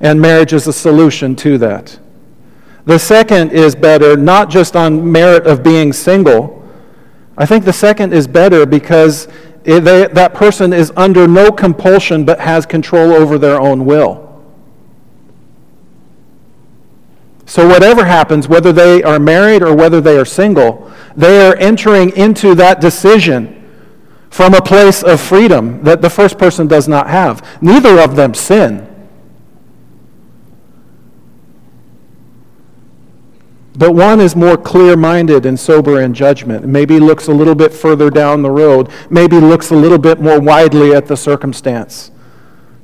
And 0.00 0.18
marriage 0.18 0.54
is 0.54 0.66
a 0.66 0.72
solution 0.72 1.36
to 1.36 1.58
that. 1.58 1.98
The 2.86 2.98
second 2.98 3.52
is 3.52 3.74
better 3.74 4.16
not 4.16 4.48
just 4.48 4.74
on 4.74 5.12
merit 5.12 5.46
of 5.46 5.62
being 5.62 5.92
single. 5.92 6.66
I 7.36 7.44
think 7.44 7.66
the 7.66 7.74
second 7.74 8.14
is 8.14 8.26
better 8.26 8.64
because 8.64 9.28
it, 9.64 9.80
they, 9.80 10.06
that 10.06 10.32
person 10.32 10.72
is 10.72 10.90
under 10.96 11.28
no 11.28 11.52
compulsion 11.52 12.24
but 12.24 12.40
has 12.40 12.64
control 12.64 13.12
over 13.12 13.36
their 13.36 13.60
own 13.60 13.84
will. 13.84 14.42
So, 17.44 17.68
whatever 17.68 18.06
happens, 18.06 18.48
whether 18.48 18.72
they 18.72 19.02
are 19.02 19.18
married 19.18 19.62
or 19.62 19.76
whether 19.76 20.00
they 20.00 20.16
are 20.16 20.24
single, 20.24 20.90
they 21.16 21.46
are 21.46 21.54
entering 21.56 22.16
into 22.16 22.54
that 22.54 22.80
decision 22.80 23.55
from 24.36 24.52
a 24.52 24.60
place 24.60 25.02
of 25.02 25.18
freedom 25.18 25.82
that 25.82 26.02
the 26.02 26.10
first 26.10 26.36
person 26.36 26.66
does 26.66 26.86
not 26.86 27.08
have. 27.08 27.42
Neither 27.62 27.98
of 27.98 28.16
them 28.16 28.34
sin. 28.34 28.86
But 33.78 33.94
one 33.94 34.20
is 34.20 34.36
more 34.36 34.58
clear 34.58 34.94
minded 34.94 35.46
and 35.46 35.58
sober 35.58 36.02
in 36.02 36.12
judgment. 36.12 36.66
Maybe 36.66 37.00
looks 37.00 37.28
a 37.28 37.32
little 37.32 37.54
bit 37.54 37.72
further 37.72 38.10
down 38.10 38.42
the 38.42 38.50
road. 38.50 38.90
Maybe 39.08 39.40
looks 39.40 39.70
a 39.70 39.74
little 39.74 39.96
bit 39.96 40.20
more 40.20 40.38
widely 40.38 40.94
at 40.94 41.06
the 41.06 41.16
circumstance. 41.16 42.10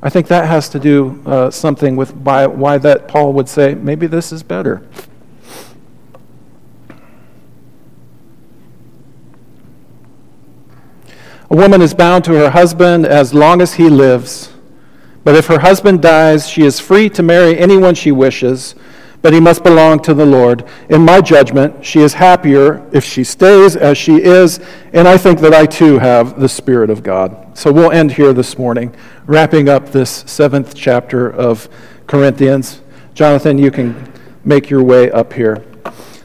I 0.00 0.08
think 0.08 0.28
that 0.28 0.46
has 0.46 0.70
to 0.70 0.78
do 0.78 1.22
uh, 1.26 1.50
something 1.50 1.96
with 1.96 2.14
why, 2.14 2.46
why 2.46 2.78
that 2.78 3.08
Paul 3.08 3.34
would 3.34 3.48
say, 3.50 3.74
maybe 3.74 4.06
this 4.06 4.32
is 4.32 4.42
better. 4.42 4.82
A 11.52 11.56
woman 11.56 11.80
is 11.80 11.94
bound 11.94 12.24
to 12.24 12.32
her 12.32 12.50
husband 12.50 13.06
as 13.06 13.32
long 13.32 13.60
as 13.62 13.74
he 13.74 13.88
lives. 13.88 14.52
But 15.22 15.36
if 15.36 15.46
her 15.46 15.60
husband 15.60 16.02
dies, 16.02 16.48
she 16.48 16.62
is 16.62 16.80
free 16.80 17.08
to 17.10 17.22
marry 17.22 17.56
anyone 17.56 17.94
she 17.94 18.10
wishes 18.10 18.74
but 19.22 19.32
he 19.32 19.40
must 19.40 19.62
belong 19.62 20.00
to 20.00 20.12
the 20.12 20.26
Lord. 20.26 20.64
In 20.88 21.04
my 21.04 21.20
judgment, 21.20 21.84
she 21.84 22.00
is 22.00 22.14
happier 22.14 22.84
if 22.92 23.04
she 23.04 23.22
stays 23.22 23.76
as 23.76 23.96
she 23.96 24.16
is, 24.20 24.60
and 24.92 25.06
I 25.06 25.16
think 25.16 25.38
that 25.40 25.54
I 25.54 25.64
too 25.64 25.98
have 26.00 26.38
the 26.38 26.48
Spirit 26.48 26.90
of 26.90 27.04
God. 27.04 27.56
So 27.56 27.72
we'll 27.72 27.92
end 27.92 28.12
here 28.12 28.32
this 28.32 28.58
morning, 28.58 28.94
wrapping 29.26 29.68
up 29.68 29.90
this 29.90 30.24
seventh 30.26 30.74
chapter 30.74 31.30
of 31.30 31.68
Corinthians. 32.08 32.80
Jonathan, 33.14 33.58
you 33.58 33.70
can 33.70 34.12
make 34.44 34.68
your 34.68 34.82
way 34.82 35.10
up 35.12 35.32
here. 35.32 35.64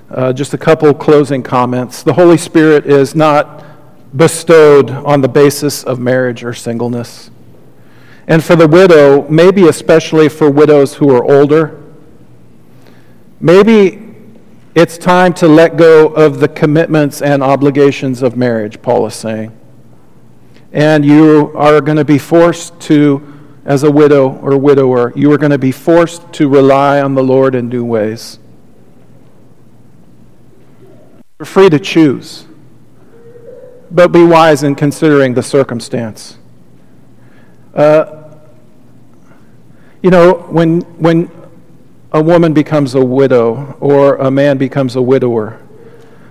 Uh, 0.10 0.34
just 0.34 0.54
a 0.54 0.58
couple 0.58 0.92
closing 0.94 1.44
comments. 1.44 2.02
The 2.02 2.14
Holy 2.14 2.38
Spirit 2.38 2.88
is 2.88 3.14
not 3.14 3.64
bestowed 4.16 4.90
on 4.90 5.22
the 5.22 5.28
basis 5.28 5.84
of 5.84 6.00
marriage 6.00 6.44
or 6.44 6.54
singleness. 6.54 7.30
And 8.28 8.44
for 8.44 8.56
the 8.56 8.68
widow, 8.68 9.28
maybe 9.30 9.68
especially 9.68 10.30
for 10.30 10.50
widows 10.50 10.96
who 10.96 11.10
are 11.14 11.24
older, 11.24 11.82
Maybe 13.40 14.16
it's 14.74 14.98
time 14.98 15.34
to 15.36 15.48
let 15.48 15.78
go 15.78 16.08
of 16.08 16.40
the 16.40 16.48
commitments 16.48 17.22
and 17.22 17.44
obligations 17.44 18.24
of 18.24 18.36
marriage, 18.36 18.82
Paul 18.82 19.06
is 19.06 19.14
saying. 19.14 19.56
And 20.72 21.06
you 21.06 21.54
are 21.56 21.80
going 21.82 21.98
to 21.98 22.06
be 22.06 22.18
forced 22.18 22.80
to, 22.82 23.22
as 23.64 23.84
a 23.84 23.92
widow 23.92 24.38
or 24.40 24.58
widower, 24.58 25.14
you 25.16 25.32
are 25.32 25.38
going 25.38 25.52
to 25.52 25.60
be 25.60 25.72
forced 25.72 26.34
to 26.34 26.50
rely 26.50 27.00
on 27.00 27.14
the 27.14 27.24
Lord 27.24 27.54
in 27.54 27.70
new 27.70 27.86
ways. 27.86 28.40
You're 31.40 31.46
free 31.46 31.70
to 31.70 31.80
choose, 31.80 32.47
but 33.92 34.12
be 34.12 34.24
wise 34.24 34.64
in 34.64 34.76
considering 34.76 35.34
the 35.34 35.44
circumstance. 35.44 36.38
Uh, 37.74 38.24
you 40.02 40.10
know, 40.10 40.34
when, 40.50 40.82
when 41.00 41.32
a 42.12 42.22
woman 42.22 42.54
becomes 42.54 42.96
a 42.96 43.04
widow 43.04 43.78
or 43.80 44.16
a 44.16 44.32
man 44.32 44.58
becomes 44.58 44.96
a 44.96 45.02
widower, 45.02 45.62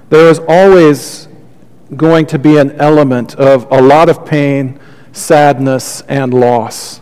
there 0.08 0.28
is 0.28 0.40
always 0.48 1.28
going 1.94 2.26
to 2.26 2.38
be 2.38 2.56
an 2.56 2.72
element 2.80 3.34
of 3.36 3.70
a 3.70 3.80
lot 3.80 4.08
of 4.08 4.24
pain, 4.24 4.78
sadness, 5.12 6.00
and 6.02 6.34
loss. 6.34 7.00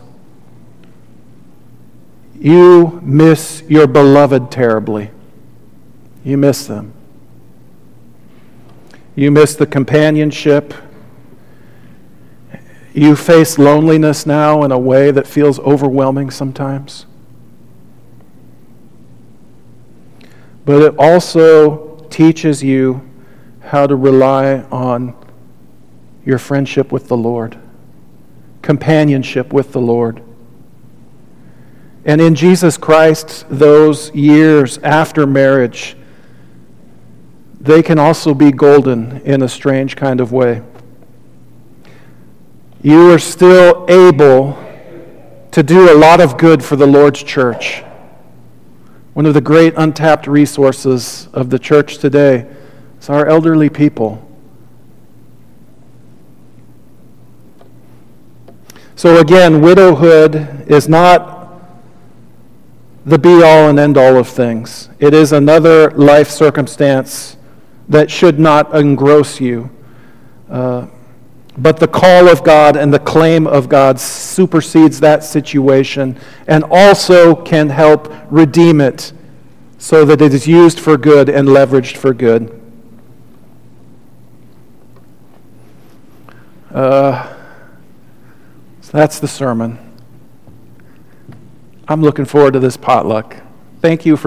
You 2.39 2.99
miss 3.01 3.63
your 3.67 3.87
beloved 3.87 4.51
terribly. 4.51 5.11
You 6.23 6.37
miss 6.37 6.67
them. 6.67 6.93
You 9.15 9.31
miss 9.31 9.55
the 9.55 9.65
companionship. 9.65 10.73
You 12.93 13.15
face 13.15 13.57
loneliness 13.57 14.25
now 14.25 14.63
in 14.63 14.71
a 14.71 14.79
way 14.79 15.11
that 15.11 15.27
feels 15.27 15.59
overwhelming 15.59 16.31
sometimes. 16.31 17.05
but 20.65 20.81
it 20.81 20.95
also 20.97 21.97
teaches 22.09 22.63
you 22.63 23.07
how 23.61 23.85
to 23.85 23.95
rely 23.95 24.61
on 24.71 25.15
your 26.25 26.39
friendship 26.39 26.91
with 26.91 27.07
the 27.07 27.15
Lord, 27.15 27.57
companionship 28.63 29.53
with 29.53 29.71
the 29.71 29.79
Lord. 29.79 30.23
And 32.03 32.19
in 32.19 32.35
Jesus 32.35 32.77
Christ, 32.77 33.45
those 33.49 34.13
years 34.13 34.79
after 34.79 35.27
marriage, 35.27 35.95
they 37.65 37.81
can 37.81 37.97
also 37.97 38.33
be 38.35 38.51
golden 38.51 39.21
in 39.21 39.41
a 39.41 39.49
strange 39.49 39.95
kind 39.95 40.21
of 40.21 40.31
way. 40.31 40.61
You 42.83 43.11
are 43.11 43.19
still 43.19 43.85
able 43.89 44.55
to 45.49 45.63
do 45.63 45.91
a 45.91 45.97
lot 45.97 46.21
of 46.21 46.37
good 46.37 46.63
for 46.63 46.75
the 46.75 46.85
Lord's 46.85 47.23
church. 47.23 47.81
One 49.13 49.25
of 49.25 49.33
the 49.33 49.41
great 49.41 49.73
untapped 49.77 50.27
resources 50.27 51.27
of 51.33 51.49
the 51.49 51.57
church 51.57 51.97
today 51.97 52.45
is 52.99 53.09
our 53.09 53.25
elderly 53.25 53.69
people. 53.69 54.21
So 58.95 59.19
again, 59.19 59.61
widowhood 59.61 60.69
is 60.69 60.87
not 60.87 61.61
the 63.05 63.17
be 63.17 63.41
all 63.41 63.69
and 63.69 63.79
end 63.79 63.97
all 63.97 64.17
of 64.17 64.27
things. 64.27 64.89
It 64.99 65.15
is 65.15 65.31
another 65.31 65.89
life 65.91 66.29
circumstance 66.29 67.37
that 67.89 68.09
should 68.09 68.39
not 68.39 68.73
engross 68.75 69.39
you. 69.39 69.69
Uh, 70.49 70.87
but 71.57 71.79
the 71.79 71.87
call 71.87 72.27
of 72.27 72.43
God 72.43 72.75
and 72.75 72.93
the 72.93 72.99
claim 72.99 73.47
of 73.47 73.69
God 73.69 73.99
supersedes 73.99 74.99
that 74.99 75.23
situation 75.23 76.19
and 76.47 76.63
also 76.69 77.33
can 77.33 77.69
help 77.69 78.11
redeem 78.29 78.81
it 78.81 79.13
so 79.77 80.03
that 80.03 80.21
it 80.21 80.33
is 80.33 80.47
used 80.47 80.79
for 80.79 80.97
good 80.97 81.29
and 81.29 81.47
leveraged 81.47 81.95
for 81.95 82.13
good. 82.13 82.61
Uh, 86.73 87.33
so 88.81 88.91
that's 88.91 89.19
the 89.19 89.27
sermon. 89.27 89.79
I'm 91.87 92.01
looking 92.01 92.25
forward 92.25 92.53
to 92.53 92.59
this 92.59 92.75
potluck. 92.75 93.37
Thank 93.79 94.05
you 94.05 94.17
for. 94.17 94.23